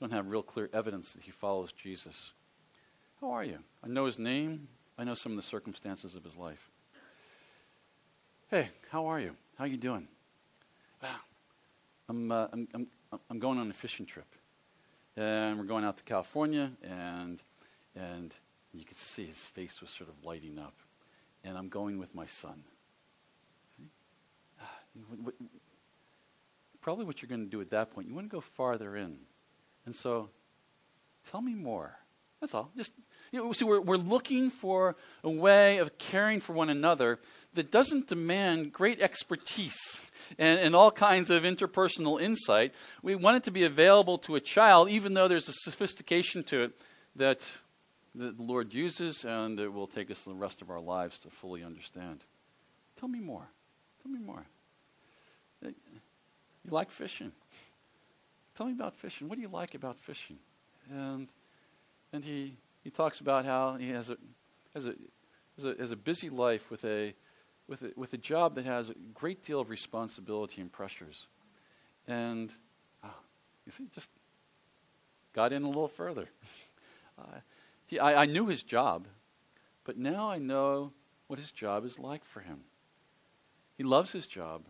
[0.00, 2.32] don't have real clear evidence that he follows Jesus.
[3.20, 3.58] How are you?
[3.84, 4.66] I know his name.
[4.98, 6.70] I know some of the circumstances of his life.
[8.50, 9.36] Hey, how are you?
[9.56, 10.08] How are you doing?
[12.08, 12.86] I'm, uh, I'm, I'm,
[13.30, 14.26] I'm going on a fishing trip.
[15.16, 17.40] And we're going out to California, and,
[18.92, 20.74] could see his face was sort of lighting up.
[21.44, 22.62] And I'm going with my son.
[24.60, 24.78] Ah,
[26.82, 29.16] probably what you're going to do at that point, you want to go farther in.
[29.86, 30.28] And so,
[31.30, 31.96] tell me more.
[32.42, 32.70] That's all.
[32.76, 32.92] Just
[33.30, 37.18] you know, we're, we're looking for a way of caring for one another
[37.54, 39.98] that doesn't demand great expertise
[40.38, 42.74] and, and all kinds of interpersonal insight.
[43.02, 46.64] We want it to be available to a child, even though there's a sophistication to
[46.64, 46.72] it
[47.16, 47.50] that
[48.14, 51.62] the Lord uses and it will take us the rest of our lives to fully
[51.62, 52.24] understand.
[52.98, 53.48] Tell me more.
[54.02, 54.44] Tell me more.
[55.64, 55.68] Uh,
[56.64, 57.32] you like fishing.
[58.56, 59.28] Tell me about fishing.
[59.28, 60.38] What do you like about fishing?
[60.90, 61.28] And
[62.12, 64.16] and he he talks about how he has a
[64.74, 64.94] has a
[65.56, 67.14] has a, has a busy life with a
[67.68, 71.26] with a, with a job that has a great deal of responsibility and pressures,
[72.06, 72.52] and
[73.04, 73.14] oh,
[73.64, 74.10] you see, just
[75.32, 76.28] got in a little further.
[77.18, 77.38] uh,
[77.92, 79.06] he, I, I knew his job,
[79.84, 80.92] but now I know
[81.26, 82.60] what his job is like for him.
[83.76, 84.62] He loves his job,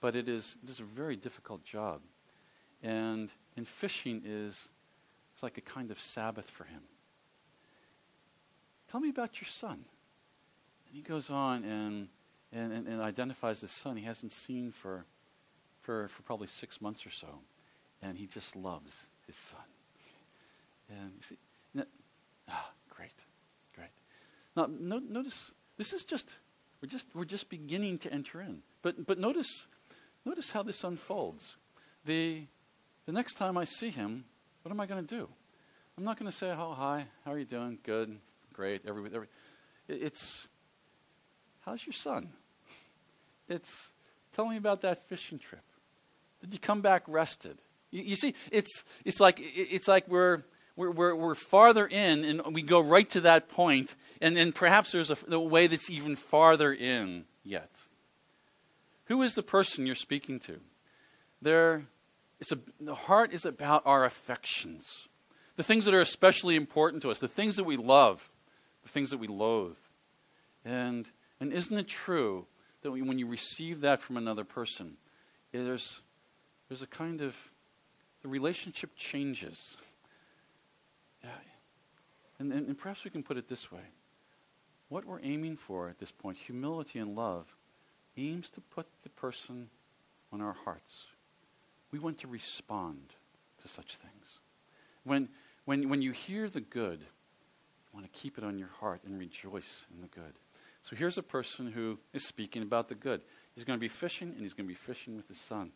[0.00, 2.00] but it is it is a very difficult job,
[2.82, 4.68] and and fishing is
[5.32, 6.82] it's like a kind of Sabbath for him.
[8.90, 9.84] Tell me about your son.
[10.86, 12.08] And he goes on and,
[12.52, 15.04] and, and, and identifies this son he hasn't seen for,
[15.80, 17.28] for, for probably six months or so.
[18.02, 19.60] And he just loves his son.
[20.90, 21.36] And you see,
[22.50, 23.14] ah, great,
[23.74, 23.90] great.
[24.56, 26.38] Now, no, notice, this is just,
[26.80, 28.62] we're just, we're just beginning to enter in.
[28.82, 29.66] But, but notice,
[30.24, 31.56] notice how this unfolds.
[32.04, 32.46] The,
[33.06, 34.24] the next time I see him,
[34.62, 35.28] what am I going to do?
[35.96, 37.78] I'm not going to say, oh, hi, how are you doing?
[37.82, 38.16] Good,
[38.52, 38.82] great.
[38.86, 39.26] Every, every,
[39.88, 40.46] it's,
[41.60, 42.30] how's your son?
[43.48, 43.90] It's,
[44.32, 45.64] tell me about that fishing trip.
[46.40, 47.58] Did you come back rested?
[47.90, 50.44] You, you see, it's, it's, like, it's like we're,
[50.80, 54.92] we're, we're, we're, farther in and we go right to that point, and, and perhaps
[54.92, 57.82] there's a, a way that's even farther in yet.
[59.06, 60.60] Who is the person you're speaking to?
[61.42, 61.84] There,
[62.40, 65.08] it's a, the heart is about our affections,
[65.56, 68.30] the things that are especially important to us, the things that we love
[68.82, 69.76] the things that we loathe.
[70.64, 72.46] And, and isn't it true
[72.82, 74.96] that when you receive that from another person,
[75.52, 76.00] there's,
[76.68, 77.36] there's a kind of,
[78.22, 79.76] the relationship changes.
[81.22, 81.30] Yeah.
[82.38, 83.82] And, and, and perhaps we can put it this way.
[84.88, 87.54] What we're aiming for at this point, humility and love,
[88.16, 89.68] aims to put the person
[90.32, 91.06] on our hearts.
[91.92, 93.14] We want to respond
[93.62, 94.38] to such things.
[95.04, 95.28] When,
[95.64, 99.18] when, when you hear the good, you want to keep it on your heart and
[99.18, 100.34] rejoice in the good.
[100.82, 103.20] So here's a person who is speaking about the good.
[103.54, 105.72] He's going to be fishing, and he's going to be fishing with his son.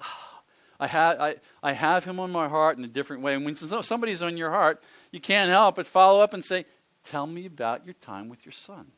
[0.00, 0.31] Ah,
[0.82, 3.34] I, have, I, I have him on my heart in a different way.
[3.34, 6.64] And when somebody's on your heart, you can't help but follow up and say,
[7.04, 8.90] Tell me about your time with your son.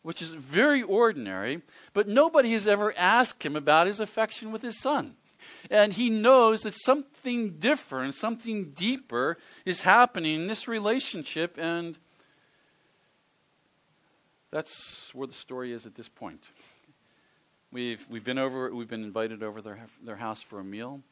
[0.00, 1.60] Which is very ordinary,
[1.92, 5.16] but nobody has ever asked him about his affection with his son.
[5.70, 9.36] And he knows that something different, something deeper
[9.66, 11.56] is happening in this relationship.
[11.58, 11.98] And
[14.50, 16.48] that's where the story is at this point.
[17.70, 21.02] We've, we've been over, we've been invited over their, their house for a meal.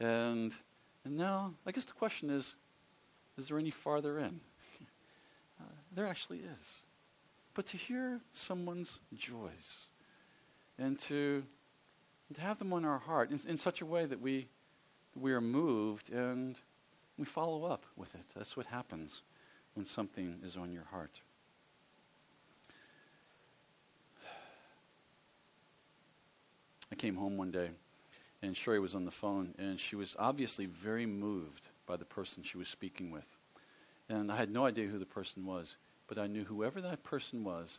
[0.00, 0.54] And,
[1.04, 2.56] and now, I guess the question is,
[3.36, 4.40] is there any farther in?
[5.60, 6.78] Uh, there actually is.
[7.54, 9.88] But to hear someone's joys
[10.78, 11.42] and to
[12.28, 14.48] and to have them on our heart in, in such a way that we,
[15.14, 16.58] we are moved and
[17.16, 18.20] we follow up with it.
[18.36, 19.22] That's what happens
[19.74, 21.22] when something is on your heart.
[26.92, 27.70] I came home one day
[28.42, 32.42] and Sherry was on the phone and she was obviously very moved by the person
[32.42, 33.36] she was speaking with.
[34.08, 37.44] And I had no idea who the person was, but I knew whoever that person
[37.44, 37.78] was,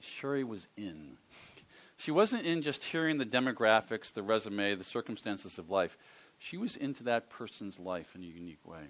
[0.00, 1.16] Sherry was in.
[1.96, 5.98] She wasn't in just hearing the demographics, the resume, the circumstances of life.
[6.38, 8.84] She was into that person's life in a unique way.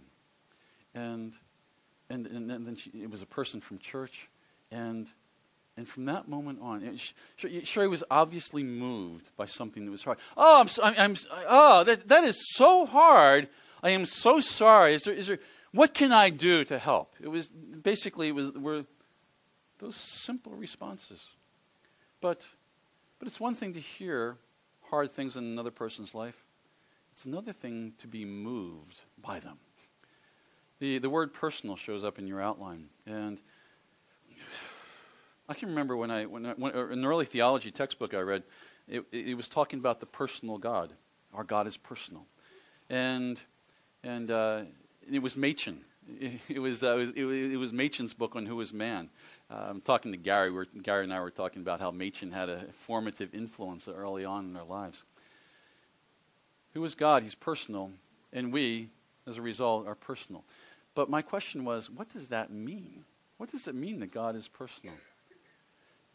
[0.94, 1.34] And,
[2.08, 4.28] and, and then she, it was a person from church.
[4.70, 5.08] And,
[5.80, 6.82] and from that moment on,
[7.38, 10.18] Sheri was obviously moved by something that was hard.
[10.36, 11.16] Oh, I'm, I'm, I'm
[11.48, 13.48] oh, that, that is so hard.
[13.82, 14.92] I am so sorry.
[14.92, 15.38] Is there, is there,
[15.72, 17.14] what can I do to help?
[17.18, 18.84] It was basically it was were
[19.78, 21.24] those simple responses.
[22.20, 22.46] But
[23.18, 24.36] but it's one thing to hear
[24.90, 26.44] hard things in another person's life.
[27.12, 29.56] It's another thing to be moved by them.
[30.78, 33.40] The the word personal shows up in your outline and
[35.50, 38.44] I can remember when I when, I, when an early theology textbook I read,
[38.88, 40.92] it, it was talking about the personal God.
[41.34, 42.24] Our God is personal,
[42.88, 43.40] and
[44.04, 44.62] and uh,
[45.10, 45.80] it was Machen.
[46.48, 49.10] It, was, uh, it, was, it was Machen's book on who is man.
[49.48, 50.50] Uh, I'm talking to Gary.
[50.50, 54.46] We're, Gary and I were talking about how Machen had a formative influence early on
[54.46, 55.04] in our lives.
[56.74, 57.22] Who is God?
[57.22, 57.92] He's personal,
[58.32, 58.88] and we,
[59.24, 60.42] as a result, are personal.
[60.96, 63.04] But my question was, what does that mean?
[63.36, 64.96] What does it mean that God is personal?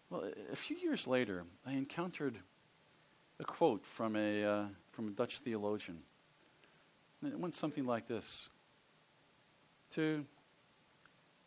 [0.10, 2.38] Well, a few years later, I encountered
[3.40, 6.00] a quote from a, uh, from a Dutch theologian.
[7.24, 8.50] It went something like this
[9.96, 10.24] to,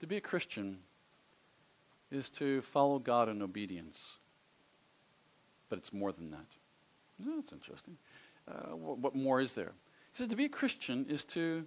[0.01, 0.79] to be a Christian
[2.11, 4.17] is to follow God in obedience.
[5.69, 6.47] But it's more than that.
[7.21, 7.97] That's interesting.
[8.49, 9.73] Uh, what, what more is there?
[10.13, 11.67] He said to be a Christian is to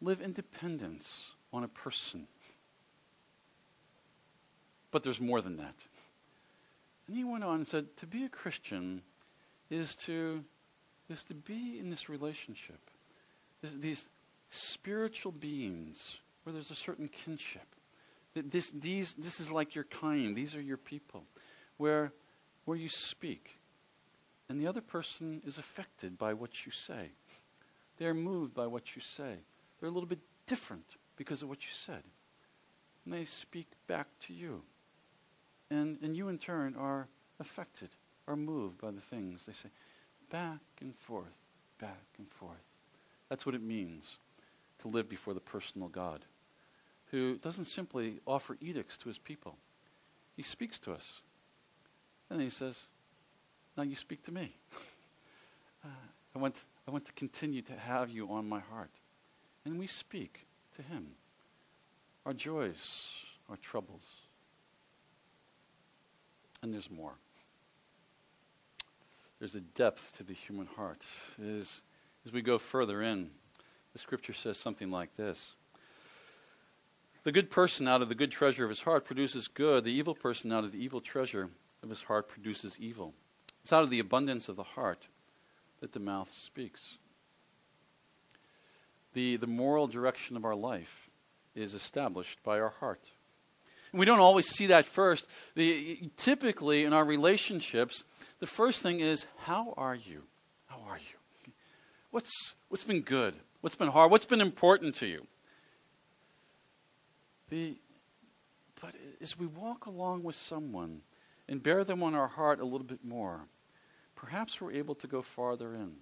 [0.00, 2.26] live independence on a person.
[4.90, 5.74] But there's more than that.
[7.10, 9.02] And he went on and said to be a Christian
[9.68, 10.44] is to,
[11.08, 12.78] is to be in this relationship
[13.62, 14.08] these
[14.48, 17.66] spiritual beings where there's a certain kinship.
[18.34, 21.24] That This, these, this is like your kind, these are your people,
[21.78, 22.12] where,
[22.64, 23.58] where you speak,
[24.48, 27.10] and the other person is affected by what you say.
[27.98, 29.34] They're moved by what you say.
[29.80, 32.04] They're a little bit different because of what you said.
[33.04, 34.62] And they speak back to you.
[35.70, 37.90] And, and you, in turn, are affected,
[38.26, 39.68] are moved by the things they say.
[40.30, 42.56] Back and forth, back and forth.
[43.28, 44.18] That's what it means
[44.80, 46.24] to live before the personal God,
[47.10, 49.56] who doesn't simply offer edicts to his people.
[50.36, 51.20] He speaks to us.
[52.30, 52.86] And he says,
[53.76, 54.54] Now you speak to me.
[55.84, 55.88] uh,
[56.34, 58.90] I, want, I want to continue to have you on my heart.
[59.64, 61.08] And we speak to him
[62.26, 64.06] our joys, our troubles.
[66.62, 67.14] And there's more.
[69.38, 71.06] There's a depth to the human heart.
[71.40, 71.80] Is
[72.26, 73.30] as we go further in,
[73.92, 75.54] the scripture says something like this
[77.24, 80.14] The good person out of the good treasure of his heart produces good, the evil
[80.14, 81.48] person out of the evil treasure
[81.82, 83.14] of his heart produces evil.
[83.62, 85.08] It's out of the abundance of the heart
[85.80, 86.98] that the mouth speaks.
[89.12, 91.08] The, the moral direction of our life
[91.54, 93.10] is established by our heart.
[93.92, 95.26] We don't always see that first.
[95.54, 98.04] The, typically, in our relationships,
[98.38, 100.22] the first thing is, How are you?
[100.66, 101.52] How are you?
[102.10, 103.34] What's, what's been good?
[103.60, 104.10] What's been hard?
[104.10, 105.26] What's been important to you?
[107.50, 107.76] The,
[108.80, 111.02] but as we walk along with someone
[111.48, 113.40] and bear them on our heart a little bit more,
[114.14, 115.92] perhaps we're able to go farther in.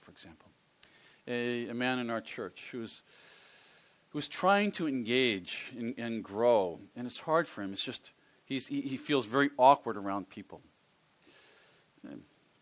[0.00, 0.48] For example,
[1.26, 3.02] a, a man in our church who's
[4.28, 7.72] trying to engage and, and, grow, and it's hard for him.
[7.72, 8.12] It's just
[8.46, 10.62] he's, he, he feels very awkward around people.
[12.08, 12.14] I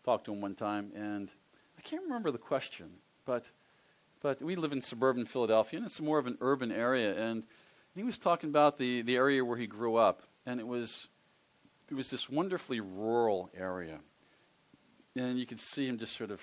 [0.03, 1.29] talked to him one time, and
[1.77, 2.89] I can't remember the question,
[3.25, 3.45] but
[4.21, 7.15] but we live in suburban Philadelphia, and it's more of an urban area.
[7.15, 7.43] And
[7.95, 11.07] he was talking about the, the area where he grew up, and it was
[11.89, 13.99] it was this wonderfully rural area,
[15.15, 16.41] and you could see him just sort of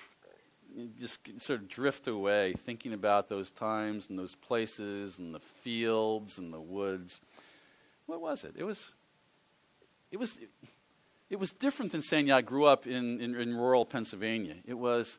[0.99, 6.37] just sort of drift away, thinking about those times and those places and the fields
[6.37, 7.21] and the woods.
[8.05, 8.53] What was it?
[8.57, 8.91] It was
[10.11, 10.39] it was
[11.29, 14.77] it was different than saying, "Yeah, I grew up in, in, in rural Pennsylvania." It
[14.77, 15.17] was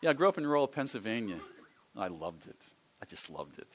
[0.00, 1.40] yeah, I grew up in rural Pennsylvania.
[1.96, 2.62] I loved it.
[3.02, 3.68] I just loved it.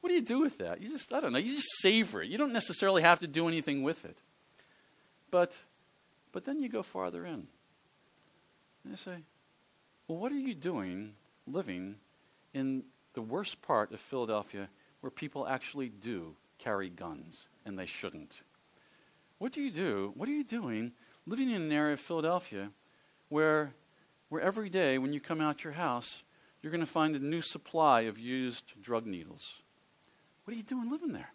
[0.00, 0.80] What do you do with that?
[0.80, 2.28] You just, I don't know, you just savor it.
[2.28, 4.16] You don't necessarily have to do anything with it.
[5.30, 5.60] But,
[6.32, 7.46] but then you go farther in.
[8.84, 9.18] And you say,
[10.08, 11.12] well, what are you doing
[11.46, 11.96] living
[12.54, 12.82] in
[13.14, 14.68] the worst part of Philadelphia
[15.00, 18.42] where people actually do carry guns and they shouldn't?
[19.38, 20.12] What do you do?
[20.16, 20.92] What are you doing
[21.26, 22.70] living in an area of Philadelphia
[23.28, 23.74] where
[24.28, 26.22] where every day when you come out your house,
[26.62, 29.62] you're going to find a new supply of used drug needles.
[30.44, 31.32] What are you doing living there?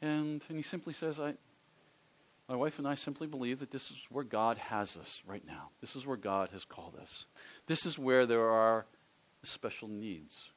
[0.00, 1.34] And, and he simply says, I,
[2.48, 5.70] My wife and I simply believe that this is where God has us right now.
[5.80, 7.26] This is where God has called us.
[7.66, 8.84] This is where there are
[9.42, 10.50] special needs.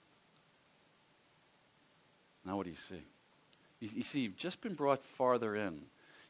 [2.46, 3.04] Now, what do you see?
[3.80, 5.84] You, you see, you've just been brought farther in.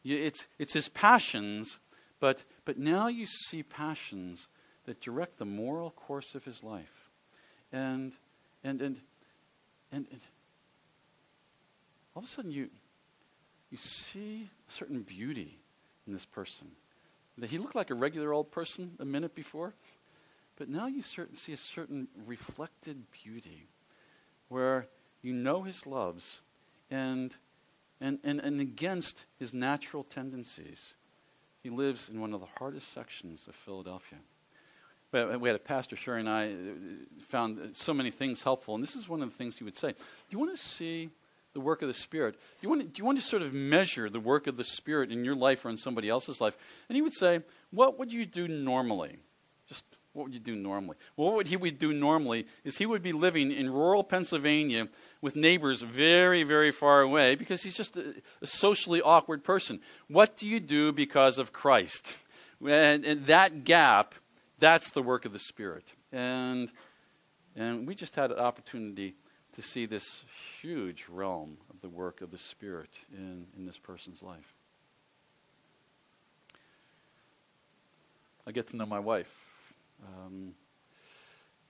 [0.04, 1.80] You, it's, it's his passions,
[2.20, 4.48] but, but now you see passions
[4.86, 7.10] that direct the moral course of his life.
[7.72, 8.14] And,
[8.64, 9.02] and, and,
[9.92, 10.22] and, and
[12.16, 12.70] all of a sudden you,
[13.72, 15.58] you see a certain beauty
[16.08, 16.68] in this person.
[17.38, 19.74] That he looked like a regular old person a minute before,
[20.58, 23.68] but now you certain, see a certain reflected beauty
[24.48, 24.88] where
[25.22, 26.42] you know his loves
[26.90, 27.36] and,
[28.00, 30.94] and, and, and against his natural tendencies.
[31.62, 34.20] He lives in one of the hardest sections of Philadelphia.
[35.12, 36.52] We had a pastor, Sheri and I, uh,
[37.22, 39.94] found so many things helpful, and this is one of the things he would say.
[39.94, 39.98] Do
[40.30, 41.10] you want to see
[41.56, 42.34] the work of the Spirit?
[42.36, 44.64] Do you, want to, do you want to sort of measure the work of the
[44.64, 46.56] Spirit in your life or in somebody else's life?
[46.88, 47.42] And he would say,
[47.72, 49.18] What would you do normally?
[49.68, 50.98] Just what would you do normally?
[51.18, 54.90] Well, what he would do normally is he would be living in rural Pennsylvania
[55.22, 59.80] with neighbors very, very far away because he's just a, a socially awkward person.
[60.08, 62.16] What do you do because of Christ?
[62.66, 64.16] And, and that gap,
[64.60, 65.84] that's the work of the Spirit.
[66.12, 66.72] And,
[67.56, 69.16] and we just had an opportunity
[69.56, 70.24] to see this
[70.62, 74.54] huge realm of the work of the Spirit in, in this person's life.
[78.48, 79.46] I get to know my wife
[80.04, 80.54] um,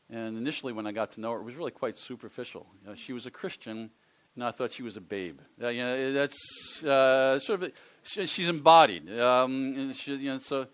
[0.10, 2.68] and initially, when I got to know her, it was really quite superficial.
[2.82, 3.90] You know, she was a Christian,
[4.36, 5.40] and I thought she was a babe.
[5.62, 7.72] Uh, you know, that's uh, sort of a,
[8.04, 9.20] she, she's embodied.
[9.20, 10.68] Um, and she, you know, so,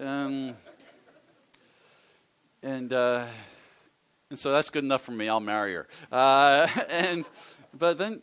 [0.00, 0.54] um,
[2.62, 3.26] and uh,
[4.34, 5.28] and so that's good enough for me.
[5.28, 5.86] I'll marry her.
[6.10, 7.24] Uh, and
[7.72, 8.20] but then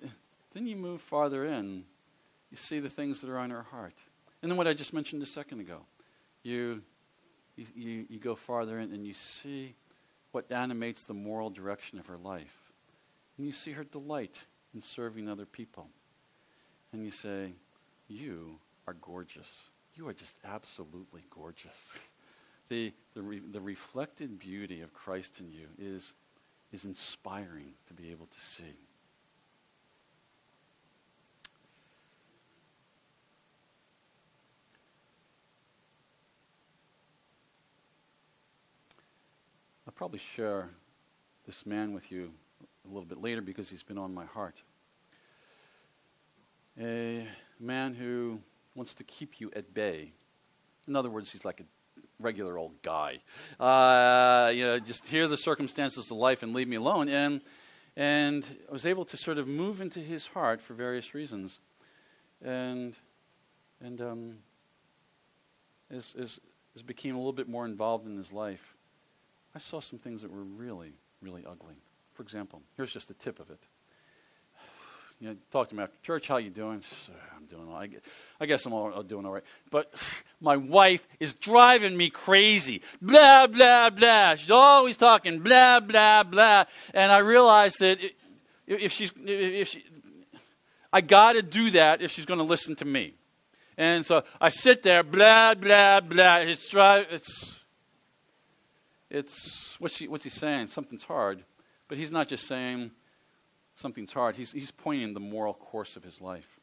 [0.54, 1.86] then you move farther in,
[2.50, 3.96] you see the things that are on her heart,
[4.42, 5.86] and then what I just mentioned a second ago,
[6.44, 6.82] you
[7.56, 9.74] you, you, you go farther in and you see
[10.34, 12.74] what animates the moral direction of her life.
[13.38, 14.36] And you see her delight
[14.74, 15.88] in serving other people.
[16.92, 17.54] And you say,
[18.10, 19.70] You are gorgeous.
[19.96, 21.94] You are just absolutely gorgeous.
[22.72, 26.14] the, the, re, the reflected beauty of Christ in you is,
[26.72, 28.64] is inspiring to be able to see.
[39.86, 40.70] I'll probably share
[41.46, 42.32] this man with you
[42.86, 44.62] a little bit later because he's been on my heart.
[46.80, 47.28] A
[47.60, 48.40] man who
[48.76, 50.14] wants to keep you at bay.
[50.88, 51.66] In other words, he's like a
[52.22, 53.20] regular old guy.
[53.60, 57.10] Uh, you know, just hear the circumstances of life and leave me alone.
[57.10, 57.42] And
[57.96, 61.60] and I was able to sort of move into his heart for various reasons.
[62.42, 62.96] And
[63.80, 64.38] and um,
[65.90, 66.40] as, as
[66.76, 68.76] as became a little bit more involved in his life,
[69.54, 71.76] I saw some things that were really, really ugly.
[72.14, 73.68] For example, here's just a tip of it.
[75.22, 76.28] You know, talk to me after church.
[76.28, 76.82] How you doing?
[77.38, 77.76] I'm doing all.
[77.76, 77.92] right.
[78.40, 79.44] I guess I'm all, uh, doing all right.
[79.70, 79.94] But
[80.42, 82.82] my wife is driving me crazy.
[83.04, 84.34] Blah blah blah.
[84.36, 86.66] She's always talking blah blah blah.
[86.96, 88.00] And I realized that
[88.66, 89.86] if she's if she,
[90.92, 93.14] I got to do that if she's going to listen to me.
[93.78, 96.38] And so I sit there, blah blah blah.
[96.38, 96.74] It's.
[96.74, 97.60] It's
[99.12, 100.68] it's what's he, what's he saying?
[100.68, 101.44] Something's hard.
[101.88, 102.90] But he's not just saying
[103.82, 104.38] something's hard.
[104.38, 106.60] He's, he's pointing the moral course of his life.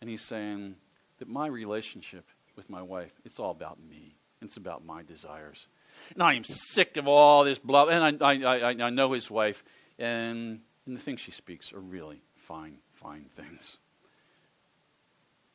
[0.00, 0.76] And he's saying
[1.18, 4.16] that my relationship with my wife, it's all about me.
[4.42, 5.66] It's about my desires.
[6.14, 7.86] And I am sick of all this blah.
[7.86, 9.64] And I, I, I, I know his wife,
[9.98, 13.78] and, and the things she speaks are really fine, fine things.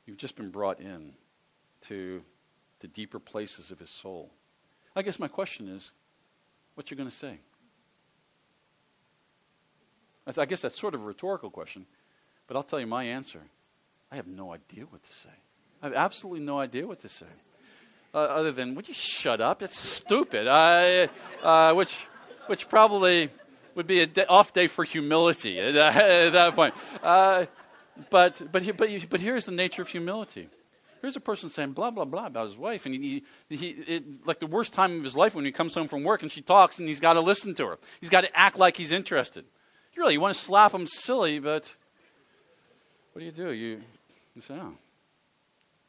[0.06, 1.14] You've just been brought in
[1.84, 2.24] to
[2.80, 4.32] the deeper places of his soul.
[4.96, 5.94] I guess my question is
[6.76, 7.40] what you're going to say?
[10.26, 11.86] I guess that's sort of a rhetorical question,
[12.48, 13.42] but I'll tell you my answer.
[14.12, 15.30] I have no idea what to say.
[15.82, 17.26] I have absolutely no idea what to say.
[18.14, 19.62] Uh, other than, would you shut up?
[19.62, 20.48] It's stupid.
[20.48, 21.10] I,
[21.42, 22.08] uh, which,
[22.48, 23.30] which probably
[23.76, 26.76] would be an off day for humility at, at that point.
[27.02, 27.48] Uh,
[28.10, 30.48] but, but, but, but here's the nature of humility
[31.04, 32.86] Here's a person saying blah, blah, blah about his wife.
[32.86, 35.90] And he, he, it, like the worst time of his life when he comes home
[35.90, 37.78] from work and she talks and he's got to listen to her.
[38.00, 39.44] He's got to act like he's interested.
[39.96, 41.76] Really you want to slap him silly, but
[43.14, 43.52] what do you do?
[43.52, 43.82] You,
[44.36, 44.74] you say, oh,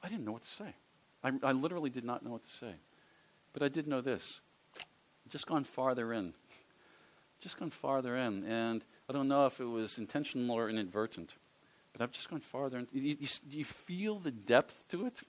[0.02, 0.74] I didn't know what to say.
[1.22, 2.74] I, I literally did not know what to say.
[3.55, 4.40] But I did know this.
[5.30, 6.34] Just gone farther in.
[7.40, 8.44] Just gone farther in.
[8.44, 11.34] And I don't know if it was intentional or inadvertent.
[11.92, 12.76] but I've just gone farther.
[12.76, 15.22] And you, you, you feel the depth to it?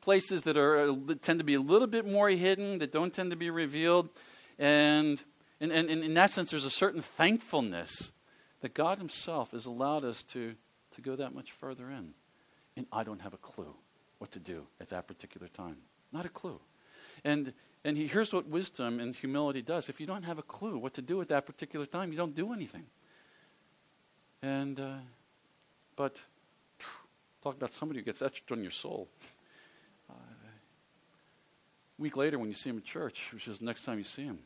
[0.00, 3.12] Places that are uh, that tend to be a little bit more hidden, that don't
[3.12, 4.08] tend to be revealed.
[4.58, 5.22] And,
[5.60, 8.10] and, and, and in that sense, there's a certain thankfulness
[8.62, 10.54] that God Himself has allowed us to,
[10.94, 12.14] to go that much further in.
[12.76, 13.74] And I don't have a clue
[14.18, 15.76] what to do at that particular time.
[16.12, 16.60] Not a clue.
[17.24, 17.52] And,
[17.84, 19.88] and he, here's what wisdom and humility does.
[19.88, 22.34] If you don't have a clue what to do at that particular time, you don't
[22.34, 22.86] do anything.
[24.42, 24.94] And, uh,
[25.96, 26.22] but
[27.42, 29.08] talk about somebody who gets etched on your soul.
[30.08, 30.14] Uh,
[31.98, 34.04] a week later, when you see him at church, which is the next time you
[34.04, 34.38] see him,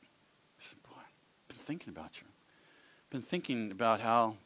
[0.00, 2.26] you say, Boy, I've been thinking about you.
[3.12, 4.36] Been thinking about how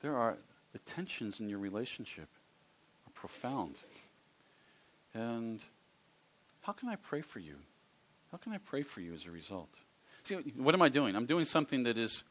[0.00, 0.38] there are
[0.72, 2.28] the tensions in your relationship
[3.06, 3.80] are profound.
[5.12, 5.62] And
[6.62, 7.56] how can I pray for you?
[8.30, 9.68] How can I pray for you as a result?
[10.24, 11.14] See, what am I doing?
[11.14, 12.24] I'm doing something that is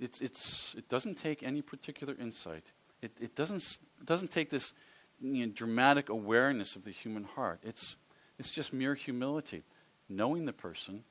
[0.00, 2.72] it's, it's, it doesn't take any particular insight.
[3.02, 4.72] It, it doesn't, it doesn't take this
[5.20, 7.60] you know, dramatic awareness of the human heart.
[7.62, 7.96] It's,
[8.38, 9.62] it's just mere humility,
[10.08, 11.04] knowing the person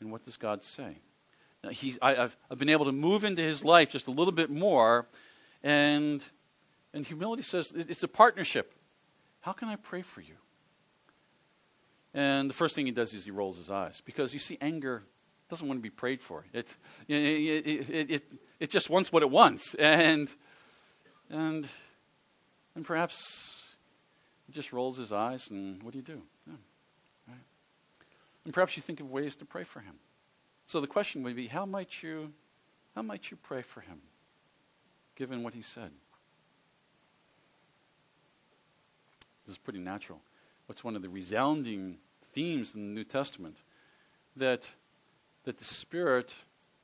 [0.00, 0.96] and what does God say.
[1.70, 4.50] He's, I, have I've been able to move into his life just a little bit
[4.50, 5.06] more,
[5.62, 6.22] and,
[6.92, 8.74] and humility says it's a partnership.
[9.40, 10.34] How can I pray for you?
[12.14, 15.02] And the first thing he does is he rolls his eyes because you see, anger
[15.50, 16.44] doesn't want to be prayed for.
[16.52, 16.74] It,
[17.08, 18.22] it, it, it,
[18.60, 19.74] it, just wants what it wants.
[19.74, 20.28] And,
[21.28, 21.68] and,
[22.74, 23.76] and perhaps
[24.46, 26.22] he just rolls his eyes, and what do you do?
[26.46, 26.54] Yeah,
[27.28, 27.44] right?
[28.44, 29.94] And perhaps you think of ways to pray for him.
[30.66, 32.32] So the question would be how might you,
[32.94, 34.00] how might you pray for him,
[35.14, 35.90] given what he said?
[39.46, 40.20] This is pretty natural.
[40.66, 41.98] What's one of the resounding
[42.32, 43.62] themes in the New Testament?
[44.36, 44.66] That
[45.44, 46.34] that the Spirit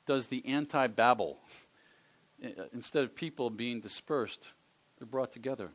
[0.06, 1.38] does the anti Babel.
[2.72, 4.52] Instead of people being dispersed,
[4.98, 5.70] they're brought together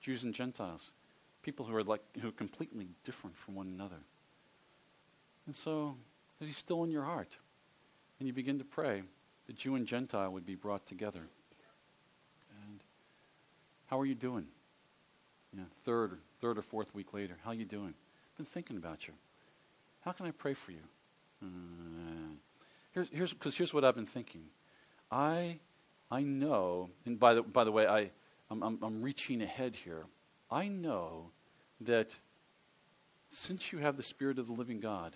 [0.00, 0.92] Jews and Gentiles,
[1.42, 3.98] people who are, like, who are completely different from one another.
[5.46, 5.96] And so,
[6.46, 7.36] he's still in your heart.
[8.18, 9.02] And you begin to pray
[9.46, 11.22] that Jew and Gentile would be brought together.
[12.66, 12.80] And
[13.86, 14.46] how are you doing?
[15.84, 17.94] Third, third or fourth week later, how are you doing?
[18.36, 19.14] Been thinking about you.
[20.04, 20.82] How can I pray for you?
[21.42, 21.46] Uh,
[22.92, 24.42] here's here's because here's what I've been thinking.
[25.10, 25.58] I
[26.10, 28.10] I know, and by the by the way, I
[28.50, 30.04] I'm, I'm, I'm reaching ahead here.
[30.50, 31.30] I know
[31.80, 32.14] that
[33.30, 35.14] since you have the Spirit of the living God,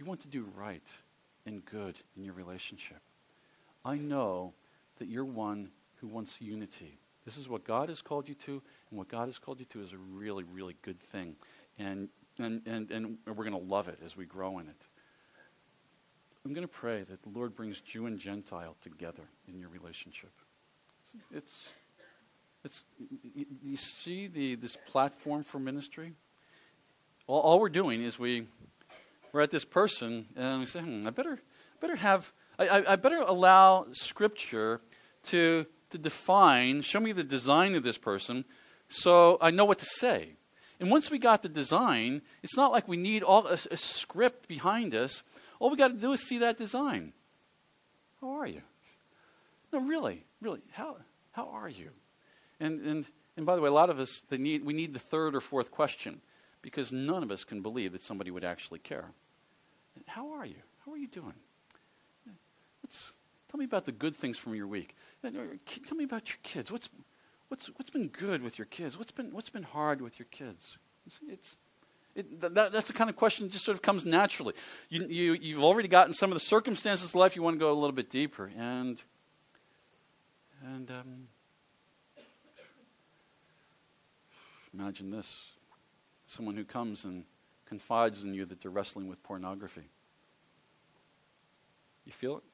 [0.00, 0.88] you want to do right
[1.44, 3.00] and good in your relationship.
[3.84, 4.54] I know
[4.98, 6.98] that you're one who wants unity.
[7.26, 9.82] This is what God has called you to, and what God has called you to
[9.82, 11.36] is a really, really good thing.
[11.78, 14.86] And, and, and, and we're going to love it as we grow in it.
[16.46, 20.32] I'm going to pray that the Lord brings Jew and Gentile together in your relationship.
[21.30, 21.68] It's,
[22.64, 22.84] it's,
[23.62, 26.14] you see the, this platform for ministry?
[27.26, 28.46] All, all we're doing is we,
[29.32, 31.38] we're at this person and we say, hmm, I better,
[31.80, 34.80] better have, I, I better allow Scripture
[35.24, 38.44] to, to define, show me the design of this person
[38.88, 40.32] so I know what to say.
[40.80, 44.48] And once we got the design, it's not like we need all a, a script
[44.48, 45.22] behind us.
[45.58, 47.12] All we got to do is see that design.
[48.20, 48.62] How are you?
[49.72, 50.96] No, really, really, how,
[51.32, 51.90] how are you?
[52.58, 53.06] And, and,
[53.36, 55.40] and by the way, a lot of us, they need, we need the third or
[55.40, 56.20] fourth question
[56.62, 59.06] because none of us can believe that somebody would actually care.
[60.06, 60.56] How are you?
[60.84, 61.34] How are you doing?
[62.84, 63.12] Let's,
[63.50, 64.96] tell me about the good things from your week.
[65.22, 66.72] Tell me about your kids.
[66.72, 66.88] What's,
[67.48, 68.98] what's, what's been good with your kids?
[68.98, 70.76] What's been, what's been hard with your kids?
[71.06, 71.56] It's, it's
[72.14, 74.54] it, that, that's the kind of question that just sort of comes naturally.
[74.88, 77.70] You, you, you've already gotten some of the circumstances of life, you want to go
[77.70, 78.50] a little bit deeper.
[78.58, 79.02] And,
[80.64, 81.28] and um,
[84.74, 85.40] imagine this
[86.30, 87.24] someone who comes and
[87.66, 89.88] confides in you that they're wrestling with pornography.
[92.04, 92.44] You feel it?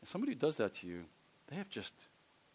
[0.00, 1.04] And somebody who does that to you,
[1.48, 1.94] they have just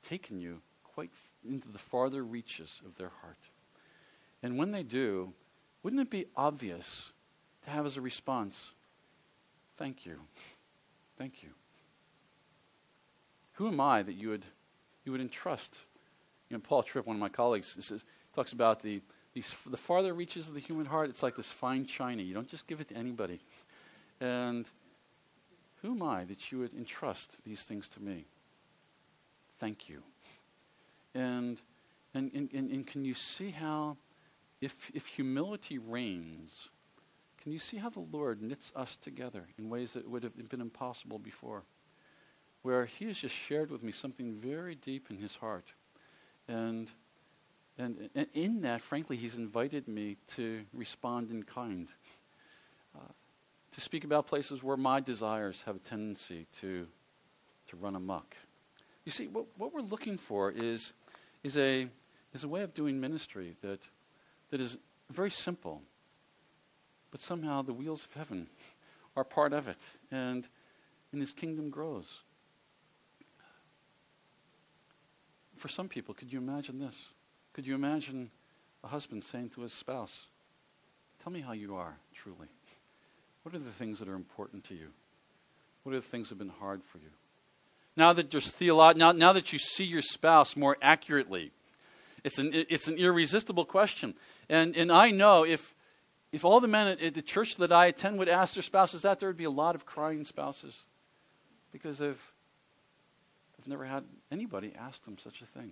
[0.03, 1.11] taken you quite
[1.47, 3.37] into the farther reaches of their heart.
[4.41, 5.33] And when they do,
[5.83, 7.11] wouldn't it be obvious
[7.63, 8.71] to have as a response,
[9.77, 10.19] Thank you.
[11.17, 11.49] Thank you.
[13.53, 14.45] Who am I that you would,
[15.03, 15.79] you would entrust?
[16.49, 19.01] You know, Paul Tripp, one of my colleagues, says, talks about the,
[19.35, 22.23] these, the farther reaches of the human heart, it's like this fine china.
[22.23, 23.39] You don't just give it to anybody.
[24.19, 24.67] And
[25.81, 28.25] who am I that you would entrust these things to me?
[29.59, 30.01] Thank you.
[31.13, 31.61] And,
[32.13, 33.97] and, and, and, can you see how
[34.61, 36.69] if, if humility reigns,
[37.41, 40.61] can you see how the Lord knits us together in ways that would have been
[40.61, 41.63] impossible before?
[42.65, 45.71] where he has just shared with me something very deep in his heart.
[46.47, 46.89] And,
[47.77, 51.89] and, in that, frankly, he's invited me to respond in kind,
[52.95, 53.11] uh,
[53.73, 56.87] to speak about places where my desires have a tendency to,
[57.67, 58.35] to run amok.
[59.03, 60.93] You see, what, what we're looking for is,
[61.43, 61.87] is, a,
[62.33, 63.81] is a way of doing ministry that,
[64.51, 64.77] that is
[65.11, 65.81] very simple,
[67.11, 68.47] but somehow the wheels of heaven
[69.17, 70.47] are part of it, and,
[71.11, 72.21] and his kingdom grows.
[75.57, 77.09] For some people, could you imagine this?
[77.55, 78.31] Could you imagine
[78.83, 80.25] a husband saying to his spouse,
[81.23, 82.49] Tell me how you are, truly.
[83.43, 84.89] What are the things that are important to you?
[85.83, 87.07] What are the things that have been hard for you?
[87.95, 91.53] Now that there's theolo- now, now that you see your spouse more accurately,
[92.25, 94.15] it's an, it's an irresistible question.
[94.49, 95.73] And, and I know if,
[96.33, 99.21] if all the men at, the church that I attend would ask their spouses that,
[99.21, 100.83] there would be a lot of crying spouses
[101.71, 102.21] because they've,
[103.57, 105.71] they've never had anybody ask them such a thing.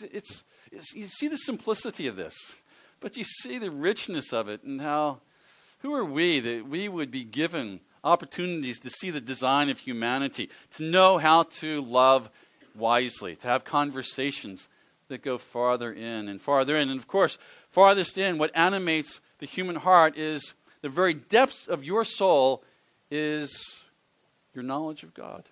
[0.00, 2.34] It's, it's, you see the simplicity of this,
[3.00, 5.20] but you see the richness of it and how,
[5.80, 10.50] who are we that we would be given opportunities to see the design of humanity,
[10.72, 12.30] to know how to love
[12.74, 14.68] wisely, to have conversations
[15.08, 16.88] that go farther in and farther in.
[16.88, 17.38] And of course,
[17.70, 22.62] farthest in, what animates the human heart is the very depths of your soul
[23.10, 23.80] is
[24.54, 25.44] your knowledge of God.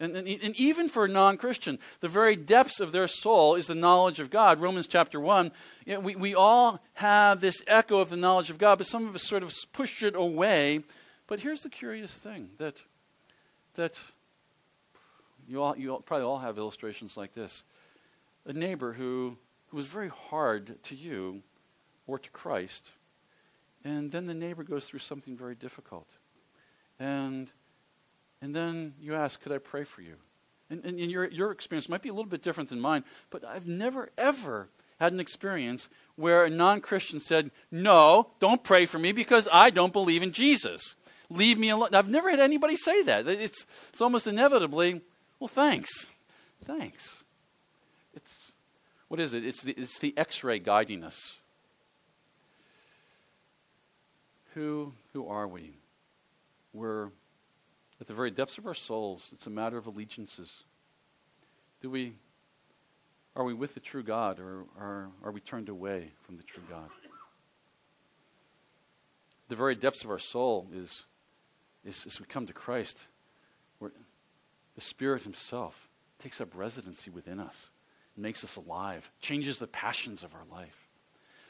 [0.00, 3.66] And, and, and, even for a non Christian, the very depths of their soul is
[3.66, 4.60] the knowledge of God.
[4.60, 5.50] Romans chapter 1,
[5.86, 9.08] you know, we, we all have this echo of the knowledge of God, but some
[9.08, 10.84] of us sort of push it away.
[11.26, 12.80] But here's the curious thing that,
[13.74, 13.98] that
[15.48, 17.64] you, all, you all, probably all have illustrations like this
[18.46, 19.36] a neighbor who,
[19.66, 21.42] who was very hard to you
[22.06, 22.92] or to Christ,
[23.84, 26.08] and then the neighbor goes through something very difficult.
[27.00, 27.50] And,
[28.40, 30.14] and then you ask, Could I pray for you?
[30.70, 33.44] And, and, and your, your experience might be a little bit different than mine, but
[33.44, 34.68] I've never, ever
[35.00, 39.70] had an experience where a non Christian said, No, don't pray for me because I
[39.70, 40.96] don't believe in Jesus.
[41.30, 41.94] Leave me alone.
[41.94, 43.28] I've never had anybody say that.
[43.28, 45.00] It's, it's almost inevitably,
[45.38, 46.06] Well, thanks.
[46.64, 47.22] Thanks.
[48.14, 48.52] It's,
[49.08, 49.44] what is it?
[49.44, 51.36] It's the, it's the x ray guiding us.
[54.54, 55.74] Who, who are we?
[56.72, 57.10] We're
[58.00, 59.30] at the very depths of our souls.
[59.32, 60.64] It's a matter of allegiances.
[61.80, 62.14] Do we,
[63.36, 66.62] are we with the true God or are, are we turned away from the true
[66.68, 66.88] God?
[69.48, 71.06] The very depths of our soul is,
[71.84, 73.06] is as we come to Christ,
[73.78, 73.92] where
[74.74, 75.88] the Spirit Himself
[76.18, 77.70] takes up residency within us
[78.18, 80.88] makes us alive, changes the passions of our life.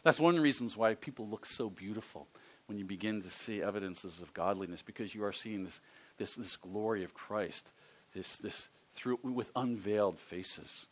[0.02, 2.28] That's one of the reasons why people look so beautiful
[2.66, 5.80] when you begin to see evidences of godliness, because you are seeing this,
[6.18, 7.70] this, this glory of Christ,
[8.14, 10.86] this, this through, with unveiled faces.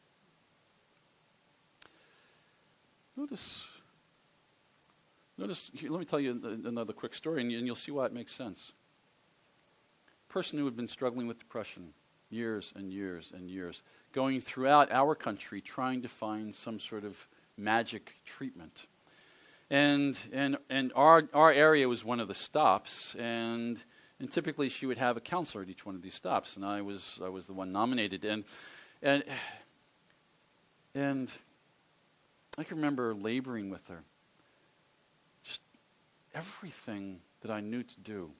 [3.16, 3.66] Notice,
[5.36, 8.32] notice here, let me tell you another quick story, and you'll see why it makes
[8.32, 8.72] sense.
[10.28, 11.92] Person who had been struggling with depression
[12.30, 17.26] years and years and years, going throughout our country trying to find some sort of
[17.56, 18.86] magic treatment.
[19.70, 23.82] And, and, and our, our area was one of the stops, and,
[24.20, 26.82] and typically she would have a counselor at each one of these stops, and I
[26.82, 28.24] was, I was the one nominated.
[28.24, 28.44] And,
[29.02, 29.22] and,
[30.94, 31.30] and
[32.56, 34.02] I can remember laboring with her.
[35.44, 35.60] Just
[36.34, 38.30] everything that I knew to do.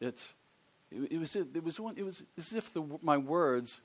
[0.00, 0.32] It's,
[0.90, 3.82] it, it, was, it, was, one, it was as if the, my words,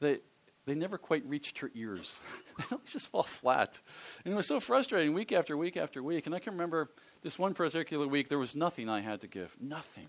[0.00, 0.18] they,
[0.66, 2.20] they never quite reached her ears.
[2.58, 3.80] they always just fall flat.
[4.24, 6.26] And it was so frustrating week after week after week.
[6.26, 6.90] And I can remember
[7.22, 9.56] this one particular week, there was nothing I had to give.
[9.58, 10.08] Nothing.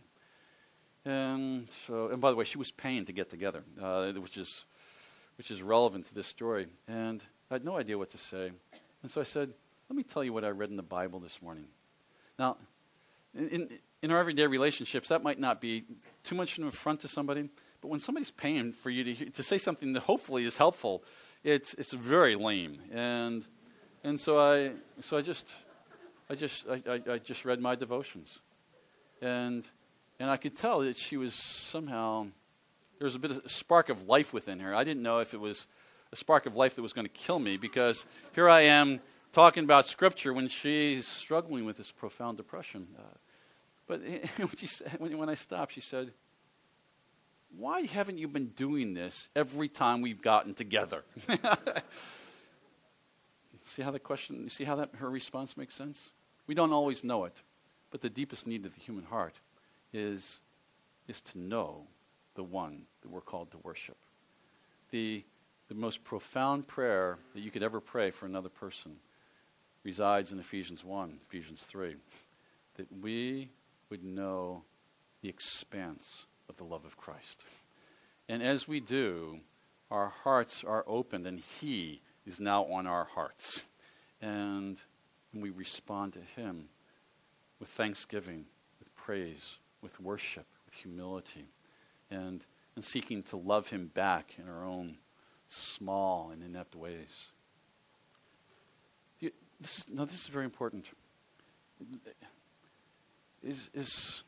[1.05, 4.65] And so, and by the way, she was paying to get together, uh, which is,
[5.37, 6.65] which is relevant to this story.
[6.87, 8.51] And I had no idea what to say.
[9.03, 9.53] And so I said,
[9.87, 11.65] let me tell you what I read in the Bible this morning.
[12.39, 12.57] Now,
[13.35, 13.69] in,
[14.01, 15.83] in, our everyday relationships, that might not be
[16.23, 17.49] too much of an affront to somebody,
[17.81, 21.03] but when somebody's paying for you to, to say something that hopefully is helpful,
[21.43, 22.79] it's, it's very lame.
[22.91, 23.45] And,
[24.03, 25.53] and so, I, so I, just,
[26.31, 28.39] I, just, I, I, I just read my devotions.
[29.21, 29.67] And,
[30.19, 32.27] and I could tell that she was somehow,
[32.99, 34.73] there was a bit of a spark of life within her.
[34.73, 35.67] I didn't know if it was
[36.11, 39.01] a spark of life that was going to kill me because here I am
[39.33, 42.87] talking about Scripture when she's struggling with this profound depression.
[42.97, 43.01] Uh,
[43.87, 44.01] but
[44.37, 46.11] when, she said, when I stopped, she said,
[47.57, 51.03] Why haven't you been doing this every time we've gotten together?
[53.63, 56.11] see how the question, see how that her response makes sense?
[56.47, 57.41] We don't always know it,
[57.91, 59.33] but the deepest need of the human heart
[59.95, 60.39] is,
[61.07, 61.87] is to know
[62.35, 63.97] the one that we're called to worship.
[64.91, 65.23] The,
[65.69, 68.97] the most profound prayer that you could ever pray for another person
[69.83, 71.95] resides in Ephesians 1, Ephesians 3,
[72.75, 73.49] that we
[73.89, 74.63] would know
[75.21, 77.45] the expanse of the love of Christ.
[78.27, 79.39] And as we do,
[79.91, 83.63] our hearts are opened, and He is now on our hearts.
[84.21, 84.79] And
[85.33, 86.69] we respond to Him
[87.59, 88.45] with thanksgiving,
[88.79, 91.45] with praise, with worship, with humility,
[92.09, 92.43] and,
[92.75, 94.97] and seeking to love Him back in our own
[95.47, 97.27] small and inept ways.
[99.61, 100.85] This is, no, this is very important.
[103.43, 104.23] Is, is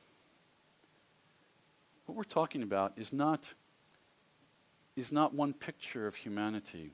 [2.05, 3.53] what we're talking about is not
[4.95, 6.93] is not one picture of humanity,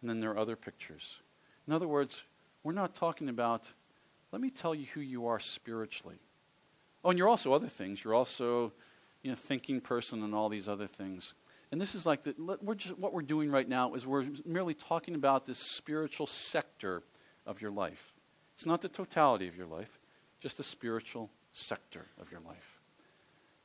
[0.00, 1.20] and then there are other pictures.
[1.68, 2.22] In other words,
[2.64, 3.72] we're not talking about,
[4.32, 6.16] let me tell you who you are spiritually.
[7.04, 8.02] Oh, and you're also other things.
[8.02, 8.72] You're also,
[9.22, 11.34] you know, thinking person and all these other things.
[11.70, 14.74] And this is like the, we're just, what we're doing right now is we're merely
[14.74, 17.02] talking about this spiritual sector
[17.46, 18.14] of your life.
[18.54, 19.98] It's not the totality of your life,
[20.40, 22.80] just the spiritual sector of your life.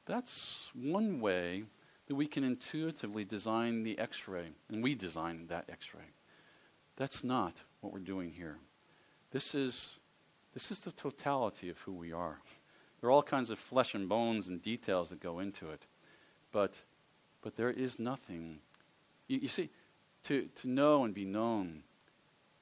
[0.05, 1.63] That's one way
[2.07, 6.05] that we can intuitively design the x ray, and we design that x ray.
[6.95, 8.57] That's not what we're doing here.
[9.31, 9.99] This is,
[10.53, 12.39] this is the totality of who we are.
[12.99, 15.85] There are all kinds of flesh and bones and details that go into it.
[16.51, 16.81] But,
[17.41, 18.59] but there is nothing.
[19.27, 19.69] You, you see,
[20.23, 21.83] to, to know and be known,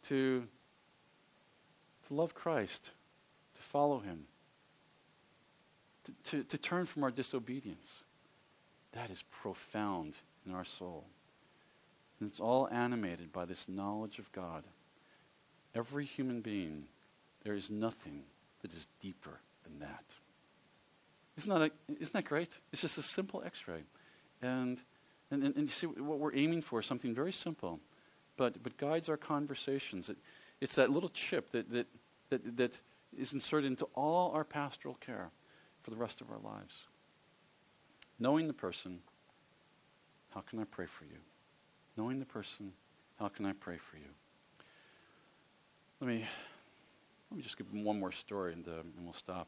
[0.03, 0.47] to,
[2.07, 2.91] to love Christ,
[3.55, 4.25] to follow Him,
[6.03, 8.03] to, to, to turn from our disobedience,
[8.91, 11.05] that is profound in our soul.
[12.19, 14.63] And it's all animated by this knowledge of God.
[15.75, 16.85] Every human being,
[17.43, 18.23] there is nothing
[18.61, 20.03] that is deeper than that.
[21.37, 21.71] Isn't that, a,
[22.01, 22.49] isn't that great?
[22.71, 23.83] It's just a simple x ray.
[24.41, 24.81] And,
[25.31, 27.79] and, and, you see, what we're aiming for is something very simple,
[28.37, 30.09] but, but guides our conversations.
[30.09, 30.17] It,
[30.61, 31.87] it's that little chip that, that,
[32.29, 32.79] that, that
[33.15, 35.29] is inserted into all our pastoral care
[35.83, 36.87] for the rest of our lives.
[38.19, 38.99] Knowing the person,
[40.33, 41.17] how can I pray for you?
[41.95, 42.73] Knowing the person,
[43.19, 44.09] how can I pray for you?
[45.99, 46.25] Let me,
[47.29, 49.47] let me just give one more story and, uh, and we'll stop.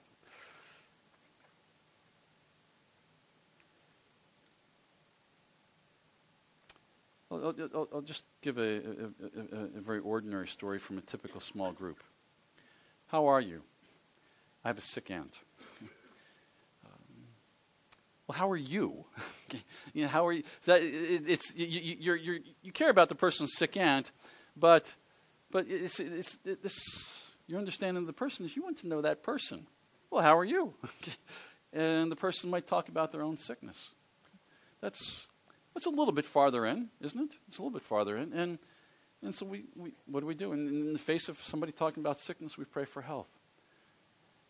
[7.32, 11.40] I'll, I'll, I'll just give a, a, a, a, very ordinary story from a typical
[11.40, 12.04] small group.
[13.08, 13.62] How are you?
[14.66, 15.40] I have a sick aunt.
[16.86, 16.92] Um,
[18.28, 19.06] well, how are you?
[19.94, 20.44] you know, how are you?
[20.66, 24.12] That, it, it's, you, you, you're, you're, you care about the person's sick aunt,
[24.58, 24.96] but
[25.52, 26.78] but it's, it's, it, this,
[27.48, 29.66] your understanding of the person is you want to know that person.
[30.12, 30.74] Well, how are you?
[31.74, 33.92] and the person might talk about their own sickness.
[34.82, 35.28] That's,
[35.74, 37.38] that's a little bit farther in, isn't it?
[37.48, 38.34] It's a little bit farther in.
[38.34, 38.60] And,
[39.24, 40.54] and so we, we what do we do?
[40.54, 43.30] In, in the face of somebody talking about sickness, we pray for health.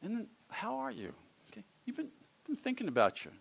[0.01, 1.13] And then, how are you?
[1.51, 1.63] Okay.
[1.85, 2.09] You've been,
[2.45, 3.31] been thinking about you.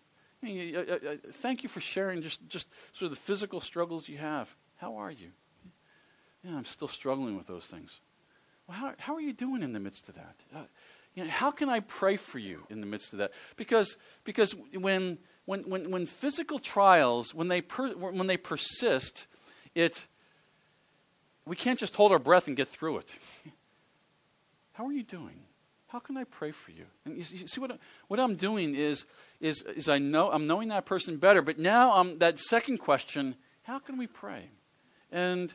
[0.41, 3.59] I mean, uh, uh, uh, thank you for sharing just, just sort of the physical
[3.59, 4.53] struggles you have.
[4.77, 5.31] How are you?
[6.43, 7.99] Yeah, I'm still struggling with those things.
[8.67, 10.35] Well, how, how are you doing in the midst of that?
[10.55, 10.63] Uh,
[11.15, 13.31] you know, how can I pray for you in the midst of that?
[13.57, 15.17] Because, because when,
[15.49, 19.25] when, when, when physical trials, when they, per, when they persist,
[19.73, 20.05] it,
[21.47, 23.15] we can't just hold our breath and get through it.
[24.73, 25.39] How are you doing?
[25.87, 26.85] How can I pray for you?
[27.03, 27.79] And you see what,
[28.09, 29.05] what I'm doing is,
[29.41, 33.33] is, is I know, I'm knowing that person better, but now I'm, that second question,
[33.63, 34.43] how can we pray?
[35.11, 35.51] And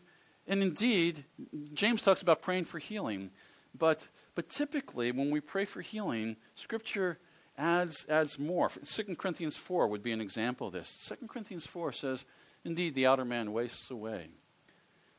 [0.49, 1.25] and indeed,
[1.73, 3.31] James talks about praying for healing,
[3.79, 7.19] but, but typically when we pray for healing, Scripture
[7.59, 8.69] adds, adds more.
[8.69, 10.97] 2 Corinthians 4 would be an example of this.
[11.09, 12.25] 2 Corinthians 4 says,
[12.65, 14.29] Indeed, the outer man wastes away,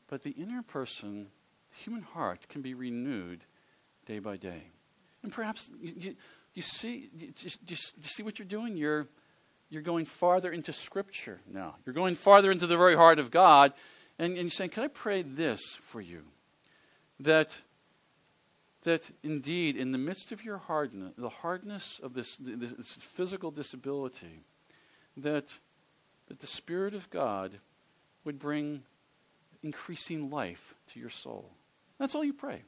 [0.08, 1.28] but the inner person,
[1.70, 3.44] the human heart, can be renewed
[4.06, 4.64] day by day.
[5.22, 6.16] And perhaps you, you,
[6.54, 7.32] you see, you,
[7.66, 8.76] you, see what you're doing?
[8.76, 9.08] You're,
[9.68, 11.76] you're going farther into Scripture now.
[11.84, 13.72] You're going farther into the very heart of God
[14.18, 16.22] and, and you're saying, Can I pray this for you?
[17.20, 17.56] That,
[18.86, 24.44] that indeed, in the midst of your hardness, the hardness of this, this physical disability,
[25.16, 25.46] that,
[26.28, 27.58] that the Spirit of God
[28.24, 28.84] would bring
[29.64, 31.50] increasing life to your soul.
[31.98, 32.62] That's all you pray.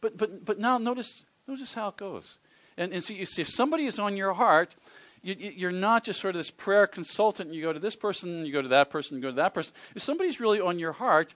[0.00, 2.38] But, but, but now notice, notice how it goes.
[2.76, 4.76] And, and so you see, if somebody is on your heart,
[5.22, 7.52] you, are not just sort of this prayer consultant.
[7.52, 9.74] You go to this person, you go to that person, you go to that person.
[9.96, 11.34] If somebody's really on your heart,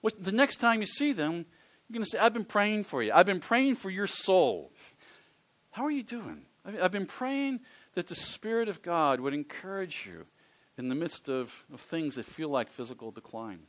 [0.00, 1.46] what, the next time you see them,
[1.88, 3.12] you're going to say, I've been praying for you.
[3.12, 4.72] I've been praying for your soul.
[5.70, 6.42] How are you doing?
[6.64, 7.60] I've been praying
[7.94, 10.24] that the Spirit of God would encourage you
[10.78, 13.60] in the midst of, of things that feel like physical decline.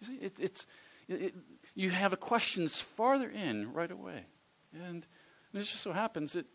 [0.00, 0.66] You see, it, it's,
[1.08, 1.34] it,
[1.74, 4.24] you have a questions farther in right away.
[4.72, 5.06] And,
[5.52, 6.46] and it just so happens that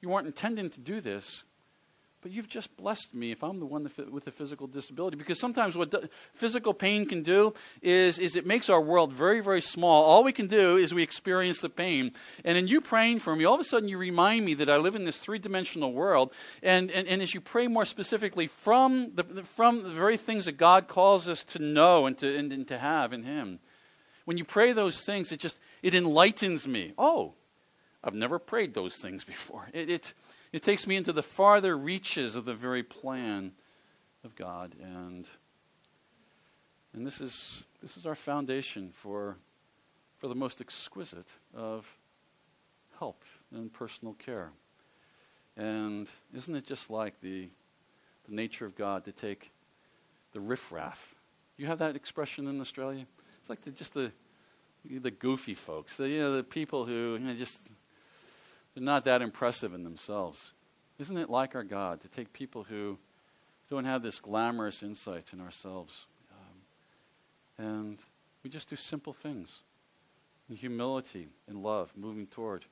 [0.00, 1.42] you weren't intending to do this,
[2.20, 5.16] but you've just blessed me if I'm the one with a physical disability.
[5.16, 9.60] Because sometimes what physical pain can do is, is it makes our world very, very
[9.60, 10.04] small.
[10.04, 12.12] All we can do is we experience the pain.
[12.44, 14.78] And in you praying for me, all of a sudden you remind me that I
[14.78, 16.32] live in this three dimensional world.
[16.62, 20.56] And, and, and as you pray more specifically from the, from the very things that
[20.56, 23.60] God calls us to know and to, and, and to have in Him,
[24.24, 26.92] when you pray those things, it just it enlightens me.
[26.98, 27.32] Oh,
[28.04, 29.68] I've never prayed those things before.
[29.72, 30.14] It, it,
[30.52, 33.52] it takes me into the farther reaches of the very plan
[34.24, 34.74] of God.
[34.82, 35.28] And,
[36.94, 39.36] and this, is, this is our foundation for,
[40.18, 41.86] for the most exquisite of
[42.98, 43.24] help
[43.54, 44.50] and personal care.
[45.56, 47.48] And isn't it just like the,
[48.28, 49.50] the nature of God to take
[50.32, 51.14] the riffraff?
[51.56, 53.04] You have that expression in Australia?
[53.40, 54.12] It's like the, just the,
[54.84, 57.60] the goofy folks, the, you know, the people who you know, just
[58.78, 60.52] they're not that impressive in themselves.
[61.00, 62.96] Isn't it like our God to take people who
[63.68, 67.98] don't have this glamorous insight in ourselves um, and
[68.44, 69.62] we just do simple things
[70.48, 72.66] in humility and love, moving toward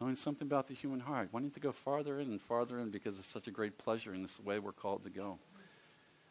[0.00, 3.18] knowing something about the human heart, wanting to go farther in and farther in because
[3.18, 5.40] it's such a great pleasure in this way we're called to go.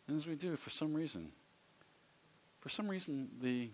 [0.07, 1.33] And as we do, for some reason,
[2.61, 3.71] for some reason, the,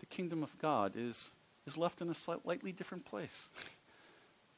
[0.00, 1.30] the kingdom of God is,
[1.64, 3.50] is left in a slightly different place.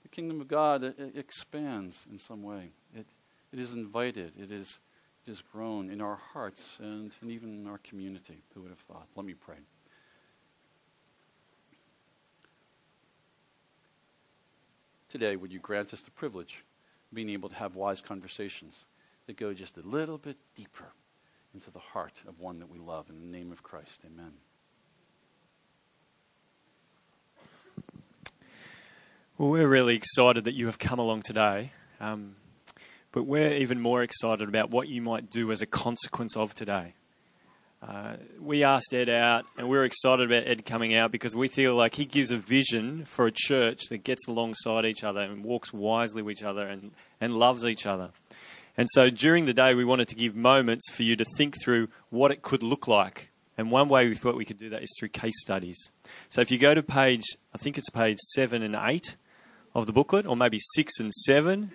[0.06, 2.70] The kingdom of God it, it expands in some way.
[2.94, 3.06] It,
[3.52, 4.34] it is invited.
[4.40, 4.78] It is,
[5.26, 8.44] it is grown in our hearts and, and even in our community.
[8.54, 9.08] Who would have thought?
[9.16, 9.56] Let me pray.
[15.08, 16.62] Today, would you grant us the privilege
[17.10, 18.84] of being able to have wise conversations
[19.26, 20.92] that go just a little bit deeper
[21.52, 23.10] into the heart of one that we love?
[23.10, 24.34] In the name of Christ, amen.
[29.38, 31.72] Well, we're really excited that you have come along today.
[32.00, 32.36] Um,
[33.12, 36.94] but we're even more excited about what you might do as a consequence of today.
[37.86, 41.74] Uh, we asked Ed out, and we're excited about Ed coming out because we feel
[41.74, 45.70] like he gives a vision for a church that gets alongside each other and walks
[45.70, 48.12] wisely with each other and, and loves each other.
[48.74, 51.88] And so during the day, we wanted to give moments for you to think through
[52.08, 53.30] what it could look like.
[53.58, 55.90] And one way we thought we could do that is through case studies.
[56.30, 57.24] So if you go to page,
[57.54, 59.16] I think it's page seven and eight,
[59.76, 61.70] of the booklet, or maybe six and seven,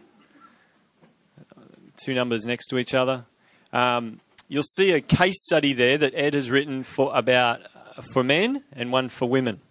[2.04, 3.26] two numbers next to each other.
[3.72, 8.24] Um, you'll see a case study there that Ed has written for about uh, for
[8.24, 9.62] men and one for women.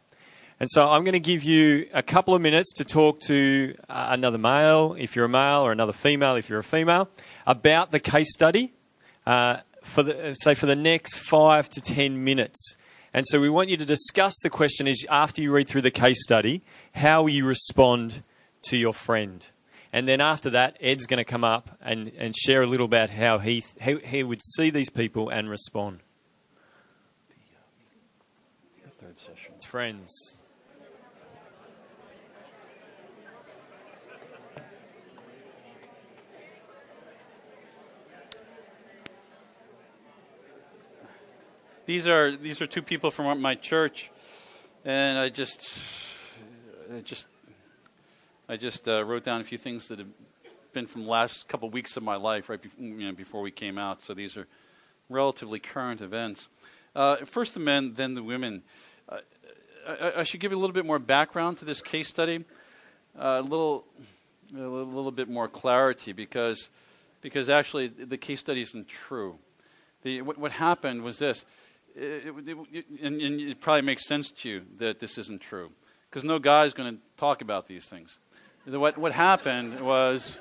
[0.60, 4.08] And so I'm going to give you a couple of minutes to talk to uh,
[4.10, 7.08] another male, if you're a male, or another female, if you're a female,
[7.46, 8.72] about the case study.
[9.26, 12.76] Uh, for the, say for the next five to ten minutes.
[13.12, 15.90] And so we want you to discuss the question is after you read through the
[15.90, 16.62] case study,
[16.94, 18.22] how you respond
[18.62, 19.48] to your friend.
[19.92, 23.10] And then after that, Ed's going to come up and, and share a little about
[23.10, 26.00] how he, how he would see these people and respond.
[28.78, 29.54] The uh, third session.
[29.66, 30.36] Friends.
[41.90, 44.12] These are these are two people from my church,
[44.84, 45.76] and I just
[46.94, 47.26] I just
[48.48, 50.06] I just uh, wrote down a few things that have
[50.72, 53.40] been from the last couple of weeks of my life, right before, you know, before
[53.40, 54.02] we came out.
[54.02, 54.46] So these are
[55.08, 56.48] relatively current events.
[56.94, 58.62] Uh, first the men, then the women.
[59.08, 59.18] Uh,
[59.88, 62.44] I, I, should give you a little bit more background to this case study,
[63.18, 63.84] uh, a little
[64.54, 66.70] a little bit more clarity because
[67.20, 69.40] because actually the case study isn't true.
[70.02, 71.44] The, what, what happened was this
[71.96, 75.70] it, it, it, and, and, it probably makes sense to you that this isn't true
[76.08, 78.18] because no guy is going to talk about these things.
[78.66, 80.38] What, what happened was,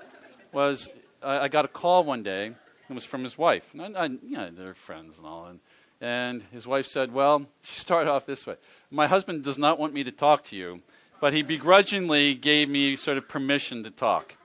[0.51, 0.89] was
[1.21, 2.53] I, I, got a call one day.
[2.89, 3.73] It was from his wife.
[3.73, 5.45] And I, I, you know, they're friends and all.
[5.45, 5.59] And,
[6.01, 8.55] and his wife said, Well, she started off this way
[8.91, 10.81] My husband does not want me to talk to you,
[11.21, 14.35] but he begrudgingly gave me sort of permission to talk.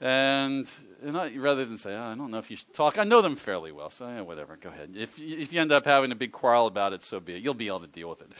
[0.00, 0.70] And
[1.04, 3.22] and I, rather than say, oh, I don't know if you should talk, I know
[3.22, 4.94] them fairly well, so yeah, whatever, go ahead.
[4.96, 7.42] If, if you end up having a big quarrel about it, so be it.
[7.42, 8.32] You'll be able to deal with it.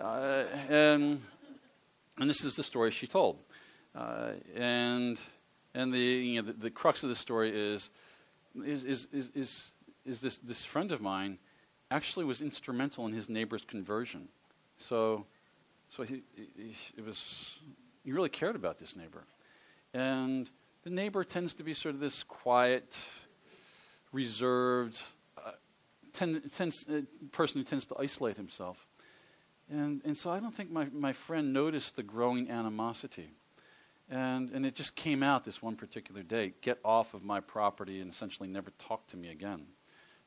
[0.00, 1.22] Uh, and,
[2.18, 3.38] and this is the story she told.
[3.94, 5.20] Uh, and
[5.74, 7.90] and the, you know, the, the, crux of the story is,
[8.64, 9.70] is, is, is, is,
[10.04, 11.38] is this, this friend of mine
[11.90, 14.28] actually was instrumental in his neighbor's conversion.
[14.78, 15.26] So,
[15.88, 17.58] so he, he, it was,
[18.04, 19.24] he really cared about this neighbor.
[19.94, 20.50] And
[20.88, 22.96] the neighbor tends to be sort of this quiet,
[24.10, 24.98] reserved
[25.36, 25.50] uh,
[26.14, 28.86] tend, tends, uh, person who tends to isolate himself.
[29.70, 33.28] And, and so I don't think my, my friend noticed the growing animosity.
[34.08, 38.00] And, and it just came out this one particular day get off of my property
[38.00, 39.66] and essentially never talk to me again.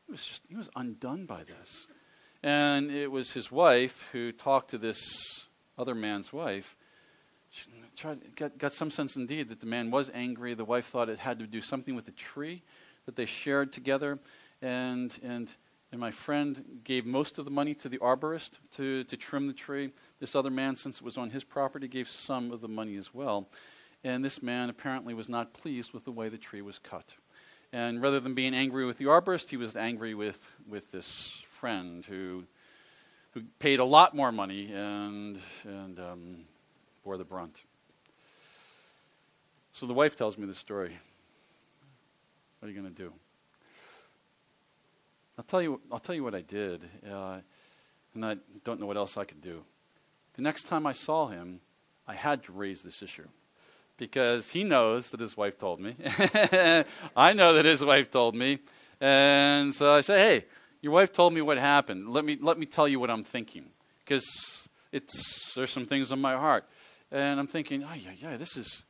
[0.05, 1.87] He was just, he was undone by this.
[2.43, 4.99] And it was his wife who talked to this
[5.75, 6.75] other man's wife.
[7.95, 10.53] Tried, got, got some sense indeed that the man was angry.
[10.53, 12.63] The wife thought it had to do something with the tree
[13.05, 14.19] that they shared together.
[14.61, 15.53] And, and,
[15.91, 19.53] and my friend gave most of the money to the arborist to, to trim the
[19.53, 19.91] tree.
[20.19, 23.13] This other man, since it was on his property, gave some of the money as
[23.13, 23.49] well.
[24.03, 27.15] And this man apparently was not pleased with the way the tree was cut.
[27.73, 32.05] And rather than being angry with the arborist, he was angry with, with this friend
[32.05, 32.45] who,
[33.31, 36.37] who paid a lot more money and, and um,
[37.03, 37.63] bore the brunt.
[39.73, 40.97] So the wife tells me the story.
[42.59, 43.13] What are you going to do?
[45.37, 45.81] I'll tell you.
[45.91, 47.37] I'll tell you what I did, uh,
[48.13, 49.63] and I don't know what else I could do.
[50.35, 51.61] The next time I saw him,
[52.07, 53.27] I had to raise this issue
[53.97, 55.95] because he knows that his wife told me.
[57.15, 58.59] I know that his wife told me,
[58.99, 60.45] and so I say, "Hey,
[60.81, 62.09] your wife told me what happened.
[62.09, 63.65] Let me let me tell you what I'm thinking
[64.05, 64.27] because
[64.91, 66.65] there's some things on my heart."
[67.11, 68.83] And I'm thinking, "Oh yeah, yeah, this is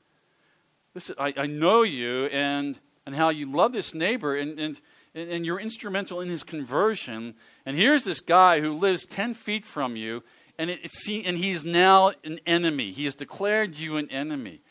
[0.93, 4.82] this is I, I know you and." and how you love this neighbor and, and,
[5.15, 7.36] and you're instrumental in his conversion.
[7.65, 10.24] And here's this guy who lives 10 feet from you,
[10.57, 12.91] and, it, it, and he's now an enemy.
[12.91, 14.61] He has declared you an enemy.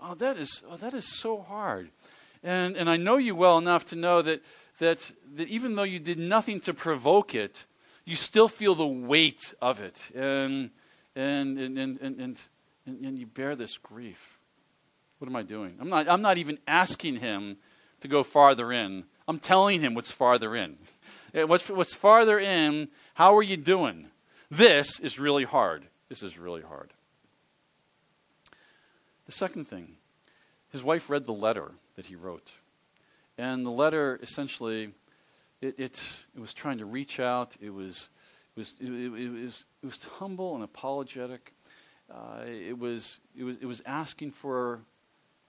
[0.00, 1.90] Oh, that is, oh, that is so hard.
[2.42, 4.42] And, and I know you well enough to know that,
[4.78, 7.66] that, that even though you did nothing to provoke it,
[8.04, 10.10] you still feel the weight of it.
[10.14, 10.70] And,
[11.14, 12.40] and, and, and, and,
[12.86, 14.38] and, and you bear this grief.
[15.18, 15.76] What am I doing?
[15.80, 17.58] I'm not, I'm not even asking him
[18.00, 19.04] to go farther in.
[19.28, 20.76] I'm telling him what's farther in.
[21.32, 24.08] Eh, what's, what's farther in, how are you doing?
[24.50, 25.84] This is really hard.
[26.08, 26.92] This is really hard.
[29.26, 29.94] The second thing,
[30.72, 32.50] his wife read the letter that he wrote.
[33.38, 34.90] And the letter essentially,
[35.60, 36.02] it, it,
[36.34, 37.56] it was trying to reach out.
[37.60, 38.08] It was,
[38.56, 41.54] it was, it, it was, it was humble and apologetic.
[42.10, 44.80] Uh, it, was, it, was, it was asking for,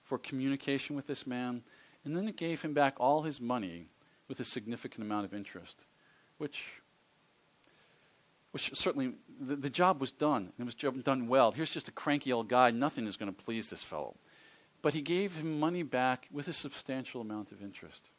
[0.04, 1.64] for communication with this man.
[2.06, 3.88] And then it gave him back all his money
[4.28, 5.86] with a significant amount of interest,
[6.38, 6.82] which,
[8.52, 10.52] which certainly the, the job was done.
[10.58, 11.52] And it was done well.
[11.52, 12.72] Here's just a cranky old guy.
[12.72, 14.16] Nothing is going to please this fellow.
[14.82, 18.10] But he gave him money back with a substantial amount of interest.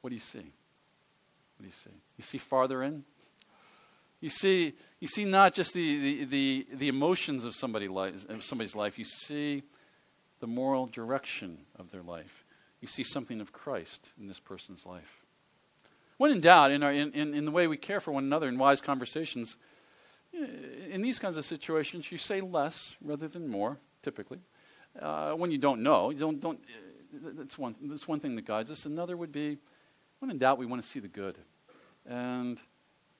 [0.00, 0.38] What do you see?
[0.38, 1.90] What do you see?
[2.16, 3.04] You see farther in?
[4.24, 8.42] You see, you see not just the, the, the, the emotions of, somebody li- of
[8.42, 9.62] somebody's life, you see
[10.40, 12.44] the moral direction of their life
[12.84, 15.24] you see something of Christ in this person's life.
[16.18, 18.46] When in doubt, in, our, in, in, in the way we care for one another
[18.46, 19.56] in wise conversations,
[20.34, 24.40] in these kinds of situations, you say less rather than more, typically.
[25.00, 26.60] Uh, when you don't know, you don't, don't,
[27.16, 28.84] uh, that's, one, that's one thing that guides us.
[28.84, 29.56] Another would be
[30.18, 31.38] when in doubt, we want to see the good.
[32.04, 32.60] And,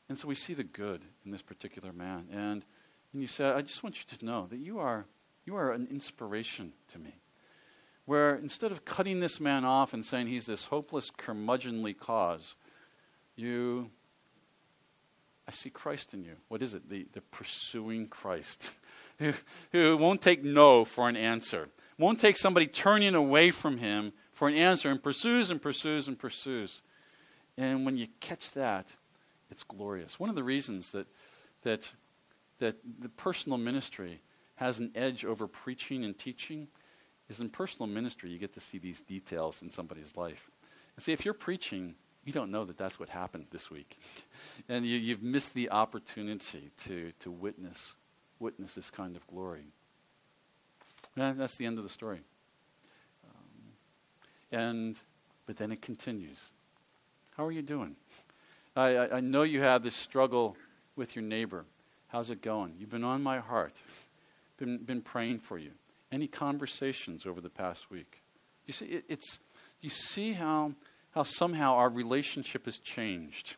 [0.08, 2.28] and so we see the good in this particular man.
[2.30, 2.64] And,
[3.12, 5.06] and you said, I just want you to know that you are,
[5.44, 7.20] you are an inspiration to me
[8.06, 12.54] where instead of cutting this man off and saying he's this hopeless, curmudgeonly cause,
[13.36, 13.90] you,
[15.48, 16.36] I see Christ in you.
[16.48, 16.88] What is it?
[16.88, 18.70] The, the pursuing Christ,
[19.18, 19.32] who,
[19.72, 24.48] who won't take no for an answer, won't take somebody turning away from him for
[24.48, 26.82] an answer, and pursues and pursues and pursues.
[27.56, 28.92] And when you catch that,
[29.54, 30.18] it's glorious.
[30.18, 31.06] One of the reasons that,
[31.62, 31.92] that,
[32.58, 34.20] that the personal ministry
[34.56, 36.66] has an edge over preaching and teaching
[37.28, 40.50] is in personal ministry, you get to see these details in somebody's life.
[40.96, 41.94] And see, if you're preaching,
[42.24, 43.96] you don't know that that's what happened this week.
[44.68, 47.94] and you, have missed the opportunity to, to witness,
[48.40, 49.66] witness this kind of glory.
[51.16, 52.20] And that's the end of the story.
[53.24, 54.98] Um, and,
[55.46, 56.50] but then it continues.
[57.36, 57.94] How are you doing?
[58.76, 60.56] I, I, know you have this struggle
[60.96, 61.64] with your neighbor.
[62.08, 62.74] How's it going?
[62.78, 63.80] You've been on my heart.
[64.56, 65.70] Been, been praying for you.
[66.10, 68.22] Any conversations over the past week?
[68.66, 69.38] You see, it, it's,
[69.80, 70.72] you see how,
[71.12, 73.56] how somehow our relationship has changed.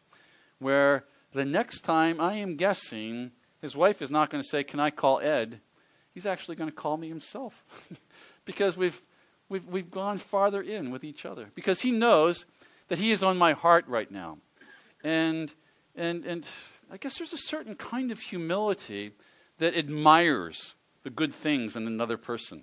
[0.59, 4.81] Where the next time I am guessing, his wife is not going to say, Can
[4.81, 5.61] I call Ed?
[6.13, 7.65] He's actually going to call me himself.
[8.47, 9.03] because we've,
[9.49, 11.51] we've, we've gone farther in with each other.
[11.55, 12.47] Because he knows
[12.89, 14.39] that he is on my heart right now.
[15.07, 15.55] And,
[15.95, 16.49] and, and
[16.91, 19.13] I guess there's a certain kind of humility
[19.59, 22.63] that admires the good things in another person.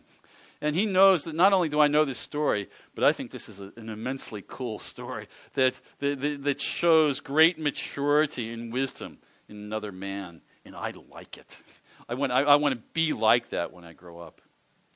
[0.60, 3.48] And he knows that not only do I know this story, but I think this
[3.48, 9.56] is a, an immensely cool story that, that, that shows great maturity and wisdom in
[9.56, 10.42] another man.
[10.66, 11.64] And I like it.
[12.10, 14.42] I want, I, I want to be like that when I grow up.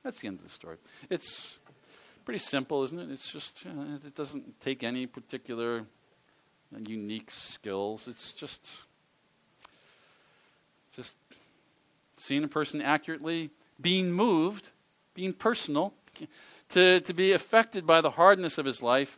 [0.03, 0.75] That's the end of the story.
[1.09, 1.59] It's
[2.25, 3.09] pretty simple, isn't it?
[3.09, 5.85] It's just, know, it doesn't take any particular
[6.85, 8.07] unique skills.
[8.07, 8.77] It's just,
[10.93, 11.15] just
[12.17, 14.71] seeing a person accurately, being moved
[15.17, 15.95] being personal,
[16.69, 19.17] to, to be affected by the hardness of his life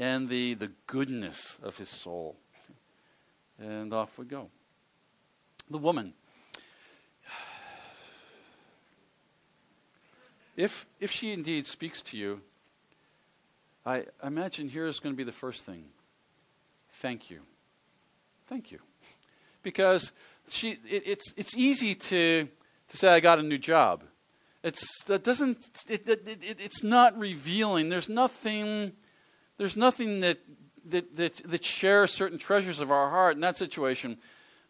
[0.00, 2.34] and the, the goodness of his soul.
[3.58, 4.48] And off we go.
[5.68, 6.14] The woman.
[10.56, 12.40] If, if she indeed speaks to you,
[13.84, 15.84] I imagine here is going to be the first thing.
[16.98, 17.40] Thank you.
[18.48, 18.80] Thank you.
[19.62, 20.10] Because
[20.48, 22.48] she, it, it's, it's easy to,
[22.88, 24.02] to say, I got a new job.
[24.64, 27.88] It's, that doesn't, it, it, it, it's not revealing.
[27.88, 28.92] There's nothing,
[29.58, 30.38] there's nothing that,
[30.86, 34.18] that, that, that shares certain treasures of our heart in that situation.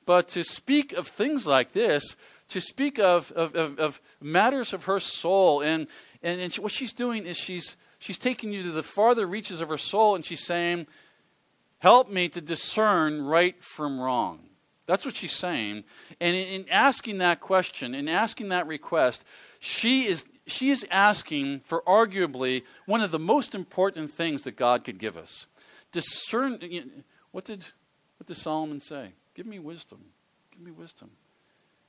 [0.04, 2.14] But to speak of things like this,
[2.50, 5.86] to speak of, of, of, of matters of her soul, and,
[6.22, 9.70] and, and what she's doing is she's, she's taking you to the farther reaches of
[9.70, 10.86] her soul, and she's saying,
[11.78, 14.40] Help me to discern right from wrong.
[14.86, 15.84] That's what she's saying.
[16.20, 19.22] And in, in asking that question, in asking that request,
[19.60, 24.84] she is, she is asking for arguably one of the most important things that God
[24.84, 25.46] could give us.
[25.92, 26.58] Discern.
[27.32, 27.64] What did,
[28.16, 29.12] what did Solomon say?
[29.34, 30.00] Give me wisdom.
[30.50, 31.10] Give me wisdom.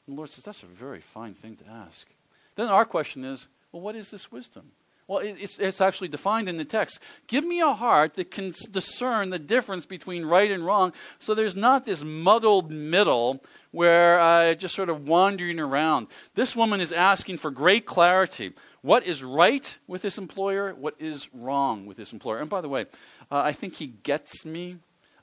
[0.05, 2.07] And the Lord says, that's a very fine thing to ask.
[2.55, 4.71] Then our question is, well, what is this wisdom?
[5.09, 6.99] Well, it's, it's actually defined in the text.
[7.25, 11.55] Give me a heart that can discern the difference between right and wrong so there's
[11.55, 16.09] not this muddled middle where uh, just sort of wandering around.
[16.35, 18.53] This woman is asking for great clarity.
[18.83, 20.75] What is right with this employer?
[20.75, 22.37] What is wrong with this employer?
[22.37, 22.85] And by the way,
[23.31, 24.77] uh, I think he gets me.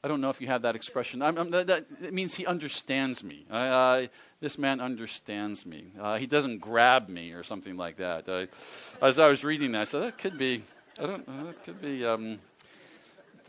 [0.06, 1.20] I don't know if you have that expression.
[1.20, 3.44] I'm, I'm, that, that, means he understands me.
[4.38, 5.86] This man understands me.
[6.00, 8.48] Uh, he doesn't grab me or something like that.
[9.02, 10.62] As I was reading that, I said that could be.
[11.00, 11.28] I don't.
[11.28, 12.06] Uh, that could be.
[12.06, 12.38] Um,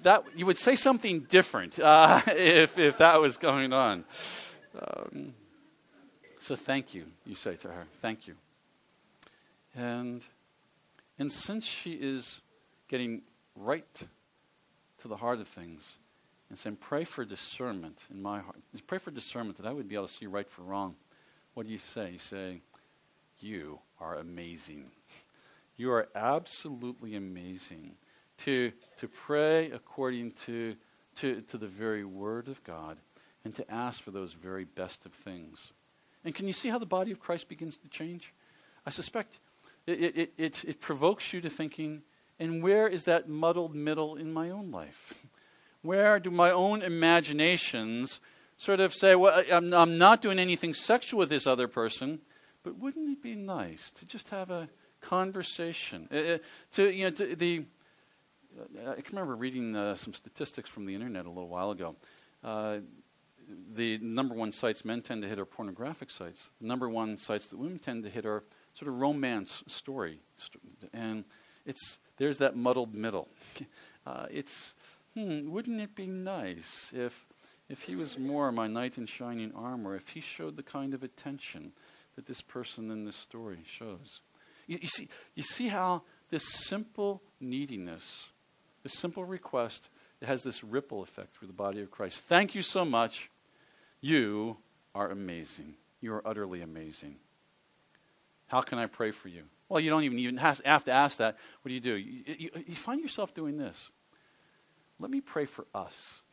[0.01, 4.03] that you would say something different uh, if if that was going on.
[4.81, 5.35] Um,
[6.39, 7.85] so thank you, you say to her.
[8.01, 8.33] Thank you.
[9.75, 10.25] And
[11.19, 12.41] and since she is
[12.87, 13.21] getting
[13.55, 14.07] right
[14.97, 15.97] to the heart of things,
[16.49, 18.57] and saying, Pray for discernment in my heart.
[18.85, 20.95] Pray for discernment that I would be able to see right from wrong.
[21.53, 22.11] What do you say?
[22.11, 22.61] You say,
[23.39, 24.91] You are amazing.
[25.75, 27.95] You are absolutely amazing.
[28.39, 30.75] To, to pray according to,
[31.17, 32.97] to, to the very Word of God
[33.43, 35.73] and to ask for those very best of things.
[36.23, 38.33] And can you see how the body of Christ begins to change?
[38.85, 39.39] I suspect
[39.87, 42.01] it, it, it, it provokes you to thinking,
[42.39, 45.13] and where is that muddled middle in my own life?
[45.81, 48.19] Where do my own imaginations
[48.57, 52.19] sort of say, well, I'm, I'm not doing anything sexual with this other person,
[52.63, 54.67] but wouldn't it be nice to just have a
[55.01, 56.07] conversation?
[56.11, 56.37] Uh, uh
[56.73, 57.65] to, you know, to the,
[58.59, 61.95] uh, I can remember reading uh, some statistics from the internet a little while ago.
[62.43, 62.79] Uh,
[63.73, 66.49] the number one sites men tend to hit are pornographic sites.
[66.59, 68.43] The number one sites that women tend to hit are
[68.73, 70.19] sort of romance story.
[70.93, 71.23] And
[71.65, 73.29] it's, there's that muddled middle.
[74.07, 74.73] Uh, it's,
[75.17, 77.25] hmm, wouldn't it be nice if,
[77.69, 81.01] if he was more my knight in shining armor, if he showed the kind of
[81.01, 81.71] attention
[82.15, 84.21] that this person in this story shows?
[84.67, 88.27] You, you see, you see how this simple neediness,
[88.83, 89.89] this simple request,
[90.21, 92.21] it has this ripple effect through the body of Christ.
[92.21, 93.31] Thank you so much.
[94.01, 94.57] You
[94.93, 95.75] are amazing.
[95.99, 97.15] You are utterly amazing.
[98.47, 99.43] How can I pray for you?
[99.67, 101.37] Well, you don't even, even have to ask that.
[101.61, 101.95] What do you do?
[101.95, 103.91] You, you, you find yourself doing this.
[104.99, 106.23] Let me pray for us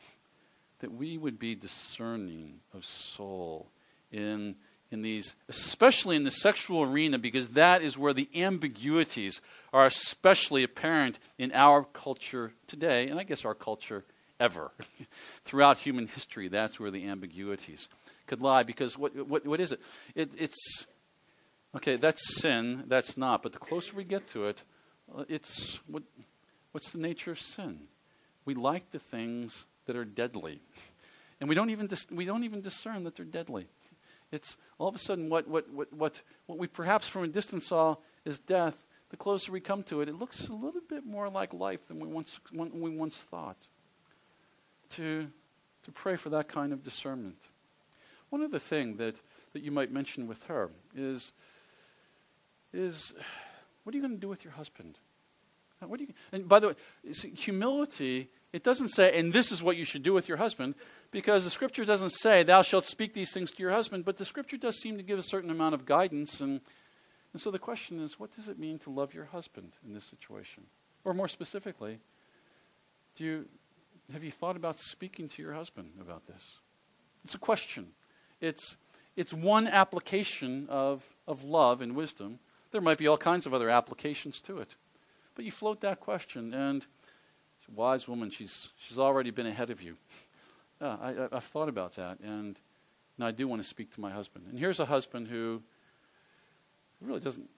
[0.81, 3.69] that we would be discerning of soul
[4.11, 4.57] in,
[4.91, 9.41] in these, especially in the sexual arena, because that is where the ambiguities
[9.73, 14.05] are especially apparent in our culture today, and I guess our culture
[14.41, 14.73] ever.
[15.45, 17.89] Throughout human history, that's where the ambiguities
[18.27, 18.63] could lie.
[18.63, 19.81] Because what, what, what is it?
[20.15, 20.31] it?
[20.39, 20.87] It's,
[21.77, 23.43] okay, that's sin, that's not.
[23.43, 24.63] But the closer we get to it,
[25.15, 26.03] uh, it's, what,
[26.73, 27.81] what's the nature of sin?
[28.45, 30.61] We like the things that are deadly.
[31.41, 33.67] And we don't even, dis- we don't even discern that they're deadly.
[34.31, 37.67] It's all of a sudden what, what, what, what, what we perhaps from a distance
[37.67, 38.83] saw is death.
[39.11, 42.01] The closer we come to it, it looks a little bit more like life than
[42.01, 43.57] we once, we once thought.
[44.91, 45.27] To,
[45.83, 47.49] to pray for that kind of discernment.
[48.31, 49.21] One other thing that,
[49.53, 51.33] that you might mention with her is,
[52.73, 53.13] is
[53.85, 54.99] what are you going to do with your husband?
[55.89, 56.75] What do you, and by the way,
[57.37, 60.75] humility, it doesn't say, and this is what you should do with your husband,
[61.11, 64.25] because the scripture doesn't say, thou shalt speak these things to your husband, but the
[64.25, 66.41] scripture does seem to give a certain amount of guidance.
[66.41, 66.61] And,
[67.33, 70.05] and so the question is, what does it mean to love your husband in this
[70.05, 70.65] situation?
[71.05, 71.99] Or more specifically,
[73.17, 73.49] do you,
[74.13, 76.59] have you thought about speaking to your husband about this?
[77.25, 77.89] It's a question.
[78.41, 78.77] It's,
[79.17, 82.39] it's one application of, of love and wisdom.
[82.71, 84.75] There might be all kinds of other applications to it.
[85.35, 86.87] But you float that question, and
[87.75, 89.97] wise woman, she's, she's already been ahead of you.
[90.81, 92.59] Yeah, I, I, have thought about that, and,
[93.17, 94.47] and I do want to speak to my husband.
[94.51, 95.63] And here's a husband who
[97.01, 97.49] really doesn't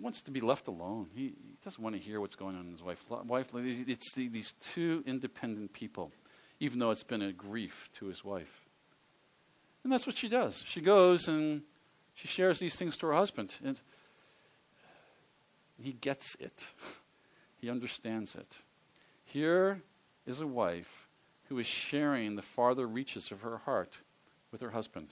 [0.00, 1.08] wants to be left alone.
[1.14, 3.04] He, he, doesn't want to hear what's going on in his wife.
[3.08, 6.10] wife it's the, these two independent people,
[6.58, 8.66] even though it's been a grief to his wife.
[9.84, 10.62] And that's what she does.
[10.66, 11.62] She goes and
[12.14, 13.54] she shares these things to her husband.
[13.64, 13.80] And
[15.82, 16.66] he gets it,
[17.56, 18.58] he understands it.
[19.24, 19.82] Here
[20.26, 21.08] is a wife
[21.48, 23.98] who is sharing the farther reaches of her heart
[24.52, 25.08] with her husband.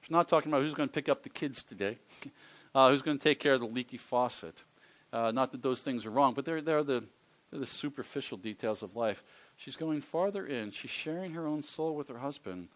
[0.00, 1.98] She's not talking about who's going to pick up the kids today,
[2.74, 4.64] uh, who's going to take care of the leaky faucet.
[5.12, 7.04] Uh, not that those things are wrong, but they're, they're, the,
[7.50, 9.22] they're the superficial details of life.
[9.56, 10.72] She's going farther in.
[10.72, 12.68] She's sharing her own soul with her husband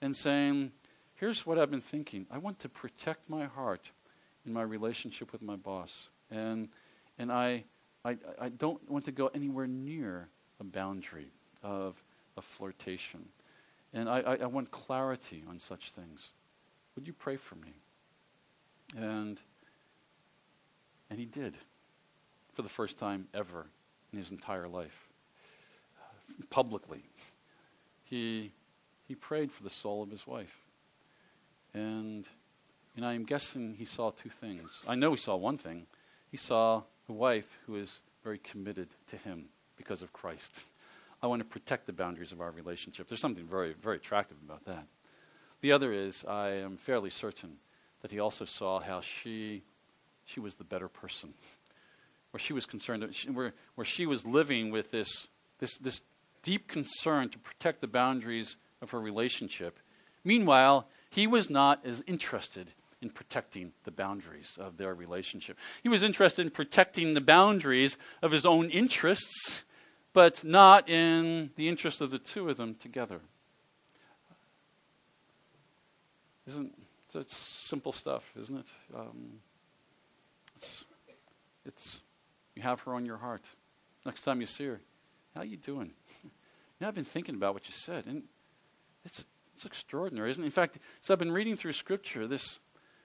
[0.00, 0.72] and saying,
[1.14, 2.26] Here's what I've been thinking.
[2.30, 3.90] I want to protect my heart
[4.46, 6.10] in my relationship with my boss.
[6.30, 6.68] And,
[7.18, 7.64] and I,
[8.04, 10.28] I, I don't want to go anywhere near
[10.60, 11.30] a boundary
[11.62, 12.02] of,
[12.36, 13.24] of flirtation.
[13.92, 16.32] And I, I, I want clarity on such things.
[16.94, 17.74] Would you pray for me?
[18.96, 19.40] And,
[21.10, 21.54] and he did
[22.54, 23.66] for the first time ever
[24.12, 25.08] in his entire life,
[26.50, 27.02] publicly.
[28.04, 28.52] He,
[29.06, 30.56] he prayed for the soul of his wife.
[31.74, 32.26] And,
[32.96, 34.82] and I am guessing he saw two things.
[34.86, 35.86] I know he saw one thing.
[36.30, 39.46] He saw a wife who is very committed to him
[39.76, 40.62] because of Christ.
[41.22, 43.08] I want to protect the boundaries of our relationship.
[43.08, 44.86] There's something very, very attractive about that.
[45.60, 47.56] The other is, I am fairly certain
[48.02, 49.62] that he also saw how she,
[50.24, 51.34] she was the better person,
[52.30, 55.26] where she was concerned, where, where she was living with this,
[55.58, 56.02] this, this
[56.42, 59.78] deep concern to protect the boundaries of her relationship.
[60.22, 65.56] Meanwhile, he was not as interested in protecting the boundaries of their relationship.
[65.82, 69.64] He was interested in protecting the boundaries of his own interests,
[70.12, 73.20] but not in the interest of the two of them together.
[76.46, 76.72] Isn't
[77.14, 78.66] it's simple stuff, isn't it?
[78.94, 79.40] Um,
[80.56, 80.84] it's,
[81.64, 82.00] it's
[82.54, 83.48] you have her on your heart.
[84.04, 84.80] Next time you see her,
[85.34, 85.92] how you doing?
[86.24, 86.30] you
[86.80, 88.24] know, I've been thinking about what you said, and
[89.04, 89.24] it's
[89.58, 90.46] it's extraordinary, isn't it?
[90.46, 92.60] In fact, as I've been reading through Scripture, this,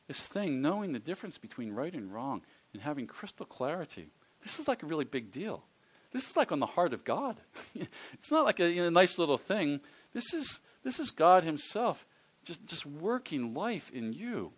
[0.07, 2.41] this thing, knowing the difference between right and wrong
[2.73, 4.09] and having crystal clarity,
[4.43, 5.63] this is like a really big deal.
[6.11, 7.39] This is like on the heart of God.
[8.13, 9.79] it's not like a you know, nice little thing.
[10.13, 12.05] This is, this is God Himself
[12.43, 14.51] just, just working life in you.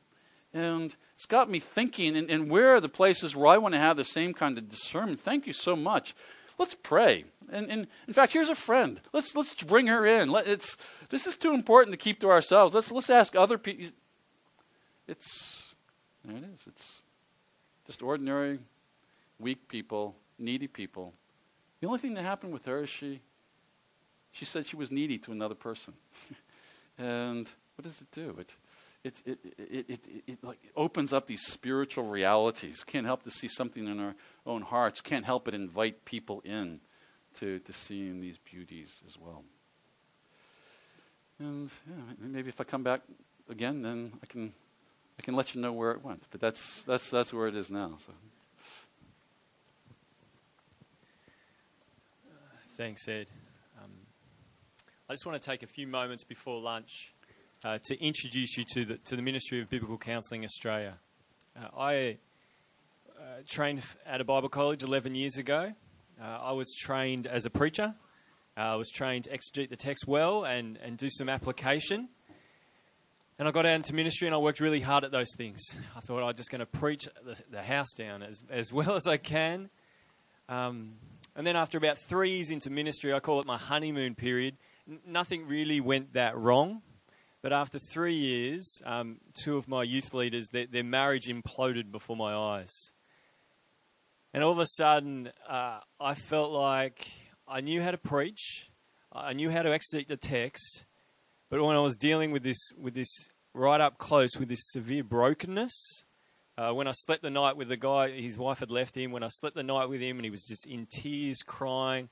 [0.53, 3.79] And it's got me thinking, and, and where are the places where I want to
[3.79, 5.21] have the same kind of discernment?
[5.21, 6.15] Thank you so much
[6.57, 7.25] let's pray.
[7.51, 8.99] And, and, in fact, here's a friend.
[9.13, 10.29] Let's, let's bring her in.
[10.29, 10.77] Let, it's,
[11.09, 12.73] this is too important to keep to ourselves.
[12.73, 13.91] Let's, let's ask other people.
[15.07, 15.75] It's,
[16.23, 16.67] there it is.
[16.67, 17.03] It's
[17.85, 18.59] just ordinary,
[19.39, 21.13] weak people, needy people.
[21.81, 23.21] The only thing that happened with her is she,
[24.31, 25.93] she said she was needy to another person.
[26.97, 28.35] and what does it do?
[28.39, 28.55] It,
[29.03, 32.83] it, it, it, it, it, like opens up these spiritual realities.
[32.83, 34.15] Can't help to see something in our
[34.47, 35.01] own hearts.
[35.01, 36.79] Can't help but invite people in
[37.39, 39.43] to, to seeing these beauties as well.
[41.37, 43.01] And yeah, maybe if I come back
[43.49, 44.53] again, then I can
[45.19, 46.27] I can let you know where it went.
[46.31, 47.97] But that's that's that's where it is now.
[48.05, 48.13] So.
[52.77, 53.27] Thanks, Ed.
[53.81, 53.91] Um,
[55.09, 57.13] I just want to take a few moments before lunch
[57.63, 60.95] uh, to introduce you to the, to the Ministry of Biblical Counselling Australia.
[61.55, 62.17] Uh, I
[63.17, 65.71] uh, trained at a Bible college 11 years ago.
[66.21, 67.95] Uh, I was trained as a preacher.
[68.57, 72.09] Uh, I was trained to exegete the text well and, and do some application.
[73.37, 75.61] And I got out into ministry and I worked really hard at those things.
[75.93, 78.95] I thought I was just going to preach the, the, house down as, as well
[78.95, 79.69] as I can.
[80.47, 80.93] Um,
[81.35, 84.55] and then after about three years into ministry, I call it my honeymoon period,
[84.89, 86.81] n- nothing really went that wrong.
[87.41, 92.15] But after three years, um, two of my youth leaders, their, their, marriage imploded before
[92.15, 92.71] my eyes.
[94.33, 97.07] And all of a sudden, uh, I felt like
[97.47, 98.69] I knew how to preach,
[99.11, 100.85] I knew how to exegete the text,
[101.49, 103.09] but when I was dealing with this, with this
[103.53, 106.05] right up close, with this severe brokenness,
[106.57, 109.11] Uh, when I slept the night with the guy, his wife had left him.
[109.11, 112.07] When I slept the night with him and he was just in tears, crying,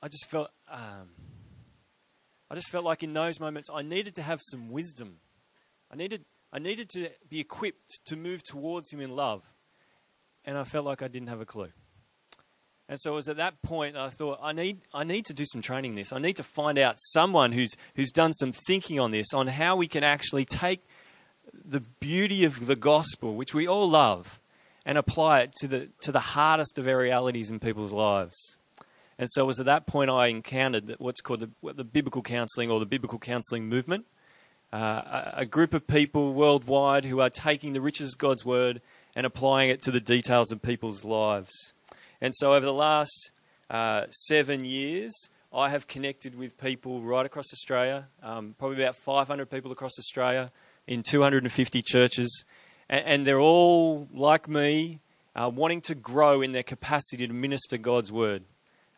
[0.00, 1.10] I just felt, um,
[2.48, 5.18] I just felt like in those moments I needed to have some wisdom.
[5.90, 9.42] I needed, I needed to be equipped to move towards him in love,
[10.44, 11.72] and I felt like I didn't have a clue.
[12.92, 15.46] And so it was at that point I thought, I need, I need to do
[15.46, 16.12] some training this.
[16.12, 19.76] I need to find out someone who's, who's done some thinking on this, on how
[19.76, 20.84] we can actually take
[21.54, 24.38] the beauty of the gospel, which we all love,
[24.84, 28.58] and apply it to the, to the hardest of our realities in people's lives.
[29.18, 32.70] And so it was at that point I encountered what's called the, the biblical counseling
[32.70, 34.04] or the biblical counseling movement.
[34.70, 38.82] Uh, a, a group of people worldwide who are taking the riches of God's word
[39.16, 41.72] and applying it to the details of people's lives.
[42.22, 43.32] And so over the last
[43.68, 45.12] uh, seven years,
[45.52, 50.52] I have connected with people right across Australia, um, probably about 500 people across Australia
[50.86, 52.44] in 250 churches.
[52.88, 55.00] And, and they're all, like me,
[55.34, 58.44] uh, wanting to grow in their capacity to minister God's word,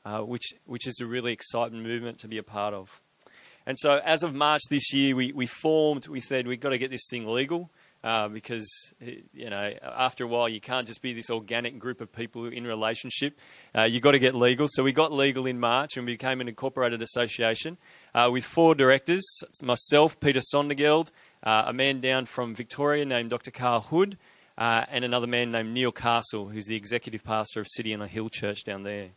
[0.04, 3.00] uh, which, which is a really exciting movement to be a part of.
[3.64, 6.78] And so, as of March this year, we, we formed, we said we've got to
[6.78, 7.70] get this thing legal.
[8.04, 8.68] Uh, because
[9.32, 12.64] you know after a while you can't just be this organic group of people in
[12.64, 13.38] relationship.
[13.74, 14.68] Uh, you've got to get legal.
[14.70, 17.78] So we got legal in March and we became an incorporated association
[18.14, 19.24] uh, with four directors:
[19.62, 21.12] myself, Peter Sondergeld,
[21.44, 23.50] uh, a man down from Victoria named Dr.
[23.50, 24.18] Carl Hood,
[24.58, 28.06] uh, and another man named Neil Castle, who's the executive pastor of City on a
[28.06, 29.12] Hill Church down there.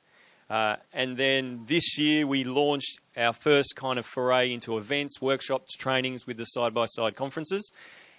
[0.49, 5.75] Uh, and then this year we launched our first kind of foray into events, workshops,
[5.75, 7.69] trainings with the side by side conferences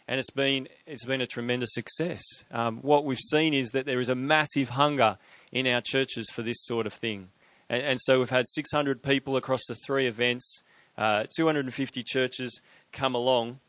[0.09, 2.23] and it's been it's been a tremendous success.
[2.51, 5.19] Um, what we've seen is that there is a massive hunger
[5.53, 7.29] in our churches for this sort of thing,
[7.69, 10.63] and, and so we've had 600 people across the three events,
[10.97, 12.61] uh, 250 churches
[12.91, 13.61] come along,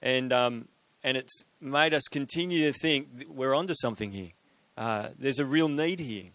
[0.00, 0.68] and um,
[1.02, 4.30] and it's made us continue to think we're onto something here.
[4.76, 6.30] Uh, there's a real need here,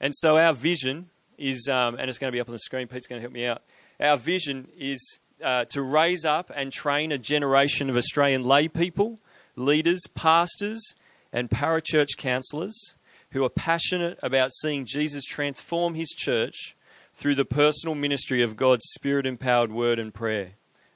[0.00, 1.08] and so our vision
[1.38, 2.88] is, um, and it's going to be up on the screen.
[2.88, 3.62] Pete's going to help me out.
[4.00, 9.18] Our vision is uh, to raise up and train a generation of Australian lay people,
[9.56, 10.94] leaders, pastors,
[11.32, 12.96] and parachurch counsellors
[13.32, 16.76] who are passionate about seeing Jesus transform his church
[17.14, 20.52] through the personal ministry of God's spirit empowered word and prayer.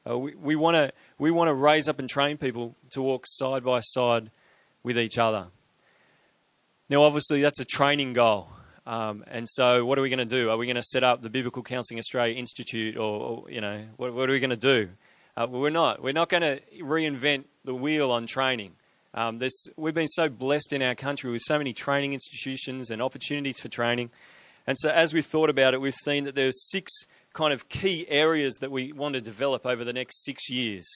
[0.08, 3.62] Uh, we want to we want to raise up and train people to walk side
[3.62, 4.30] by side
[4.82, 5.46] with each other.
[6.88, 8.50] Now, obviously, that's a training goal.
[8.86, 10.50] Um, and so, what are we going to do?
[10.50, 13.84] Are we going to set up the Biblical Counselling Australia Institute, or, or you know,
[13.96, 14.90] what, what, are we going to do?
[15.36, 16.02] Uh, well, we're not.
[16.02, 18.72] We're not going to reinvent the wheel on training.
[19.14, 19.40] Um,
[19.76, 23.68] we've been so blessed in our country with so many training institutions and opportunities for
[23.68, 24.10] training.
[24.66, 26.90] And so, as we've thought about it, we've seen that there's six
[27.32, 30.86] kind of key areas that we want to develop over the next six years.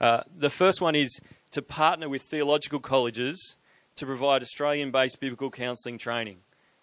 [0.00, 1.20] Uh, the first one is
[1.50, 3.56] to partner with theological colleges
[3.96, 6.38] to provide Australian based biblical counselling training.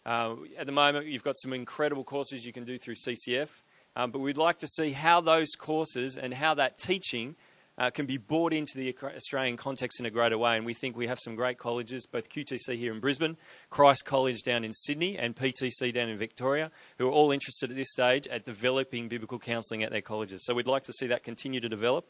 [0.08, 3.50] Uh, at the moment, you've got some incredible courses you can do through CCEF,
[3.98, 7.36] um, but we'd like to see how those courses and how that teaching
[7.78, 10.56] uh, can be brought into the Australian context in a greater way.
[10.56, 13.36] And we think we have some great colleges, both QTC here in Brisbane,
[13.70, 17.76] Christ College down in Sydney, and PTC down in Victoria, who are all interested at
[17.76, 20.46] this stage at developing biblical counselling at their colleges.
[20.46, 22.08] So we'd like to see that continue to develop.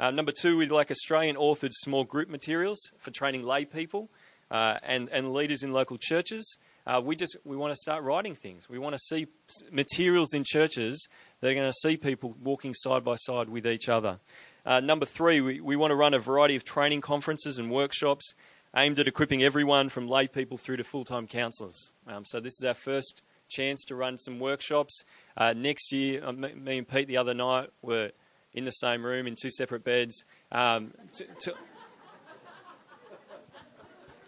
[0.00, 4.08] Uh, number two, we'd like Australian authored small group materials for training lay people
[4.50, 6.58] uh, and, and leaders in local churches.
[6.86, 8.68] Uh, we just we want to start writing things.
[8.68, 9.26] We want to see
[9.72, 11.08] materials in churches
[11.40, 14.20] that are going to see people walking side by side with each other.
[14.64, 18.34] Uh, number three, we, we want to run a variety of training conferences and workshops
[18.76, 21.92] aimed at equipping everyone from lay people through to full time counsellors.
[22.06, 25.04] Um, so, this is our first chance to run some workshops.
[25.36, 28.12] Uh, next year, uh, me and Pete the other night were
[28.54, 30.24] in the same room in two separate beds.
[30.50, 31.54] Um, to, to,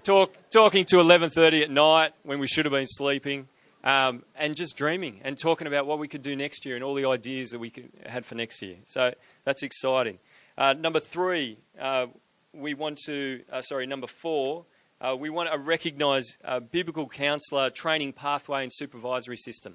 [0.08, 3.46] talk, talking to 11.30 at night when we should have been sleeping
[3.84, 6.94] um, and just dreaming and talking about what we could do next year and all
[6.94, 8.76] the ideas that we could, had for next year.
[8.86, 9.12] So
[9.44, 10.18] that's exciting.
[10.56, 12.06] Uh, number three, uh,
[12.54, 14.64] we want to, uh, sorry, number four,
[15.02, 19.74] uh, we want to recognise a biblical counsellor training pathway and supervisory system.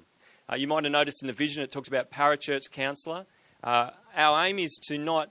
[0.50, 3.24] Uh, you might have noticed in the vision it talks about parachurch counsellor.
[3.62, 5.30] Uh, our aim is to not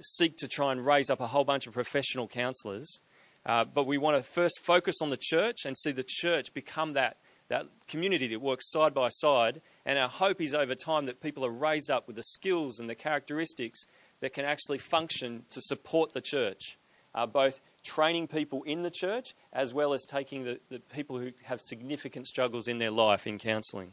[0.00, 3.00] seek to try and raise up a whole bunch of professional counsellors,
[3.46, 6.94] uh, but we want to first focus on the church and see the church become
[6.94, 7.18] that,
[7.48, 9.60] that community that works side by side.
[9.84, 12.88] And our hope is over time that people are raised up with the skills and
[12.88, 13.86] the characteristics
[14.20, 16.78] that can actually function to support the church,
[17.14, 21.30] uh, both training people in the church as well as taking the, the people who
[21.42, 23.92] have significant struggles in their life in counselling.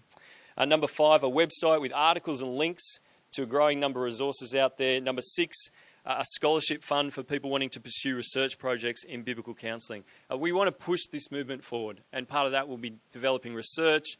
[0.58, 3.00] Uh, number five, a website with articles and links
[3.32, 5.00] to a growing number of resources out there.
[5.02, 5.58] Number six,
[6.06, 10.04] a scholarship fund for people wanting to pursue research projects in biblical counselling.
[10.32, 13.54] Uh, we want to push this movement forward, and part of that will be developing
[13.54, 14.18] research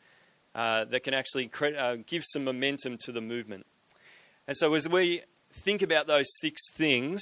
[0.54, 3.66] uh, that can actually cre- uh, give some momentum to the movement.
[4.48, 5.22] And so, as we
[5.52, 7.22] think about those six things,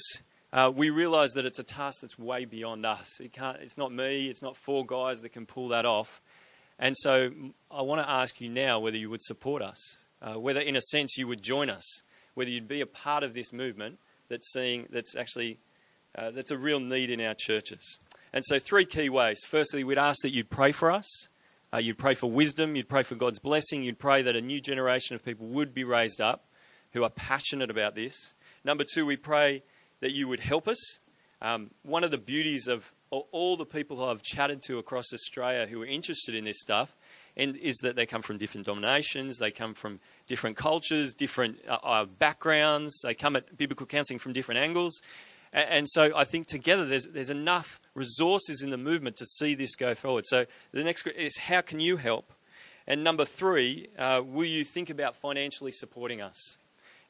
[0.52, 3.20] uh, we realise that it's a task that's way beyond us.
[3.20, 6.20] It can't, it's not me, it's not four guys that can pull that off.
[6.78, 7.30] And so,
[7.70, 9.78] I want to ask you now whether you would support us,
[10.20, 12.02] uh, whether, in a sense, you would join us,
[12.34, 13.98] whether you'd be a part of this movement
[14.30, 15.58] that's seeing that's actually
[16.16, 17.98] uh, that's a real need in our churches.
[18.32, 19.40] And so, three key ways.
[19.46, 21.28] Firstly, we'd ask that you'd pray for us.
[21.72, 22.74] Uh, you'd pray for wisdom.
[22.74, 23.82] You'd pray for God's blessing.
[23.82, 26.46] You'd pray that a new generation of people would be raised up
[26.92, 28.34] who are passionate about this.
[28.64, 29.62] Number two, we pray
[30.00, 30.78] that you would help us.
[31.42, 35.82] Um, one of the beauties of all the people I've chatted to across Australia who
[35.82, 36.96] are interested in this stuff
[37.36, 41.78] and is that they come from different dominations, they come from different cultures, different uh,
[41.82, 45.00] uh, backgrounds, they come at biblical counselling from different angles.
[45.52, 49.54] And, and, so I think together there's, there's enough resources in the movement to see
[49.54, 50.24] this go forward.
[50.26, 52.32] So the next is how can you help?
[52.86, 56.58] And number three, uh, will you think about financially supporting us?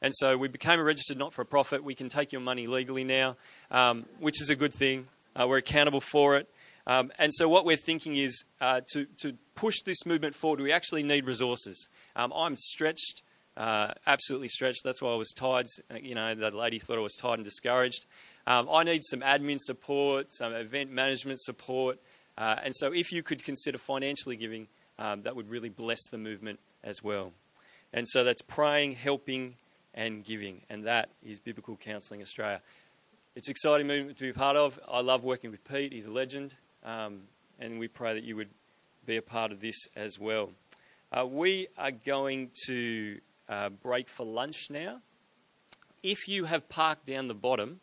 [0.01, 1.83] And so we became a registered not for profit.
[1.83, 3.37] We can take your money legally now,
[3.69, 5.07] um, which is a good thing.
[5.35, 6.49] Uh, we're accountable for it.
[6.87, 10.71] Um, and so what we're thinking is uh, to, to push this movement forward, we
[10.71, 11.87] actually need resources.
[12.15, 13.21] Um, I'm stretched,
[13.55, 14.81] uh, absolutely stretched.
[14.83, 15.67] That's why I was tired.
[15.91, 18.07] Uh, you know, the lady thought I was tired and discouraged.
[18.47, 21.99] Um, I need some admin support, some event management support.
[22.39, 24.67] Uh, and so if you could consider financially giving,
[24.97, 27.31] um, that would really bless the movement as well.
[27.93, 29.57] And so that's praying, helping,
[29.93, 30.61] and giving.
[30.71, 32.61] And that is Biblical Counselling Australia.
[33.35, 34.79] It's an exciting movement to be part of.
[34.91, 36.55] I love working with Pete, he's a legend.
[36.83, 37.25] Um,
[37.59, 38.49] and we pray that you would
[39.05, 40.51] be a part of this as well.
[41.11, 43.19] Uh, we are going to
[43.49, 45.01] uh, break for lunch now.
[46.03, 47.81] If you have parked down the bottom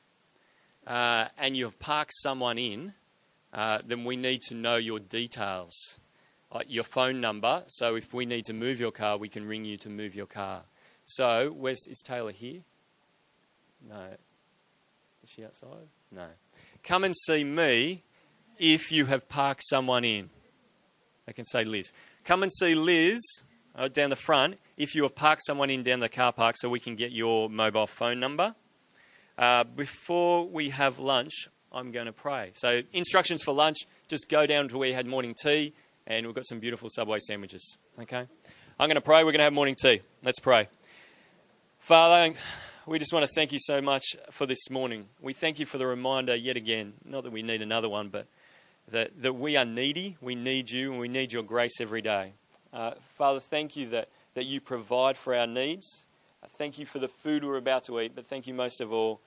[0.87, 2.95] uh, and you have parked someone in,
[3.53, 5.99] uh, then we need to know your details,
[6.53, 7.65] uh, your phone number.
[7.69, 10.27] So if we need to move your car, we can ring you to move your
[10.27, 10.63] car.
[11.05, 12.61] So, where's is Taylor here?
[13.89, 14.09] No.
[15.23, 15.89] Is she outside?
[16.13, 16.27] No.
[16.83, 18.05] Come and see me
[18.59, 20.29] if you have parked someone in.
[21.29, 21.93] I can say Liz.
[22.25, 23.21] Come and see Liz
[23.77, 26.71] uh, down the front if you have parked someone in down the car park so
[26.71, 28.55] we can get your mobile phone number.
[29.37, 32.53] Uh, before we have lunch, I'm going to pray.
[32.55, 33.77] So, instructions for lunch
[34.09, 35.75] just go down to where you had morning tea,
[36.07, 37.77] and we've got some beautiful Subway sandwiches.
[38.01, 38.27] Okay?
[38.81, 39.19] I'm going to pray.
[39.19, 40.01] We're going to have morning tea.
[40.25, 40.69] Let's pray.
[41.79, 42.35] Father,
[42.87, 45.07] we just want to thank you so much for this morning.
[45.21, 48.27] We thank you for the reminder yet again, not that we need another one, but
[48.91, 52.33] that, that we are needy, we need you, and we need your grace every day.
[52.73, 56.05] Uh, Father, thank you that, that you provide for our needs.
[56.43, 58.93] Uh, thank you for the food we're about to eat, but thank you most of
[58.93, 59.21] all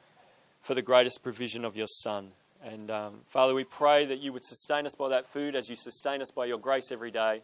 [0.61, 2.31] for the greatest provision of your Son.
[2.63, 5.75] And um, Father, we pray that you would sustain us by that food as you
[5.75, 7.41] sustain us by your grace every day,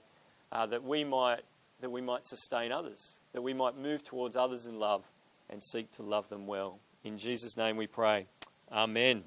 [0.51, 1.41] uh, that, we might,
[1.81, 5.03] that we might sustain others, that we might move towards others in love
[5.49, 6.79] and seek to love them well.
[7.03, 8.27] In Jesus' name we pray.
[8.71, 9.23] Amen.